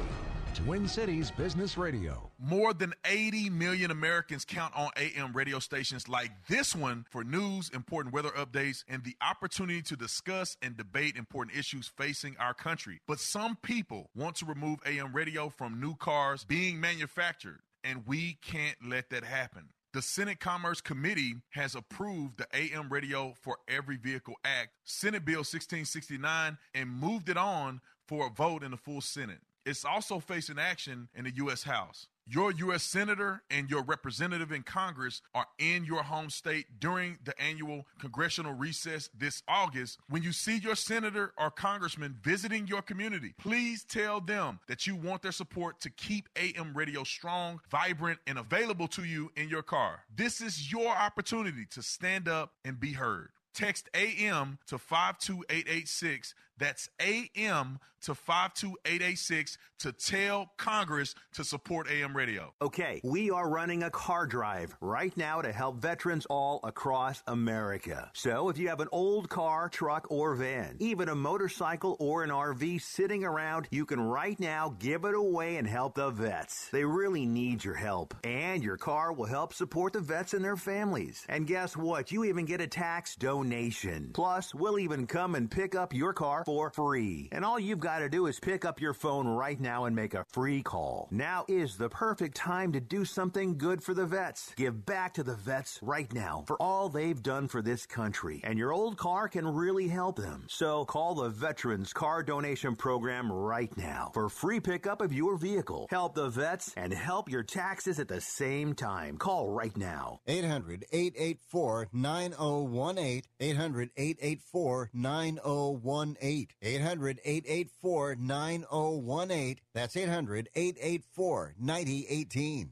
[0.55, 2.31] Twin Cities Business Radio.
[2.39, 7.69] More than 80 million Americans count on AM radio stations like this one for news,
[7.73, 13.01] important weather updates, and the opportunity to discuss and debate important issues facing our country.
[13.05, 18.37] But some people want to remove AM radio from new cars being manufactured, and we
[18.41, 19.69] can't let that happen.
[19.91, 25.39] The Senate Commerce Committee has approved the AM Radio for Every Vehicle Act, Senate Bill
[25.39, 29.39] 1669, and moved it on for a vote in the full Senate.
[29.65, 31.63] It's also facing action in the U.S.
[31.63, 32.07] House.
[32.27, 32.81] Your U.S.
[32.81, 38.53] Senator and your representative in Congress are in your home state during the annual congressional
[38.53, 39.99] recess this August.
[40.09, 44.95] When you see your senator or congressman visiting your community, please tell them that you
[44.95, 49.63] want their support to keep AM radio strong, vibrant, and available to you in your
[49.63, 49.99] car.
[50.15, 53.29] This is your opportunity to stand up and be heard.
[53.53, 56.33] Text AM to 52886.
[56.57, 62.53] That's AM to 52886 to tell Congress to support AM radio.
[62.61, 68.09] Okay, we are running a car drive right now to help veterans all across America.
[68.13, 72.29] So if you have an old car, truck, or van, even a motorcycle or an
[72.29, 76.69] RV sitting around, you can right now give it away and help the vets.
[76.69, 78.15] They really need your help.
[78.23, 81.25] And your car will help support the vets and their families.
[81.27, 82.11] And guess what?
[82.11, 84.11] You even get a tax donation.
[84.13, 87.29] Plus, we'll even come and pick up your car for free.
[87.31, 90.13] And all you've got to do is pick up your phone right now and make
[90.13, 91.07] a free call.
[91.11, 94.53] Now is the perfect time to do something good for the vets.
[94.55, 98.41] Give back to the vets right now for all they've done for this country.
[98.43, 100.45] And your old car can really help them.
[100.49, 105.87] So call the Veterans Car Donation Program right now for free pickup of your vehicle.
[105.89, 109.17] Help the vets and help your taxes at the same time.
[109.17, 110.19] Call right now.
[110.27, 113.21] 800 884 9018.
[113.39, 116.47] 800 884 9018.
[116.61, 119.57] 800 884 9018.
[119.73, 122.71] That's 800 884 9018.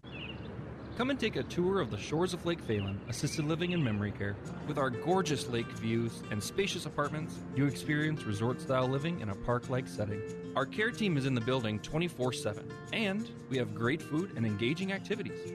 [0.98, 4.12] Come and take a tour of the shores of Lake Phalen, assisted living and memory
[4.12, 4.36] care.
[4.68, 9.36] With our gorgeous lake views and spacious apartments, you experience resort style living in a
[9.36, 10.22] park like setting.
[10.56, 14.46] Our care team is in the building 24 7, and we have great food and
[14.46, 15.52] engaging activities.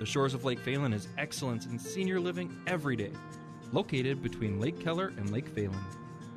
[0.00, 3.12] The Shores of Lake Phalen is excellence in senior living every day,
[3.72, 5.78] located between Lake Keller and Lake Phalen.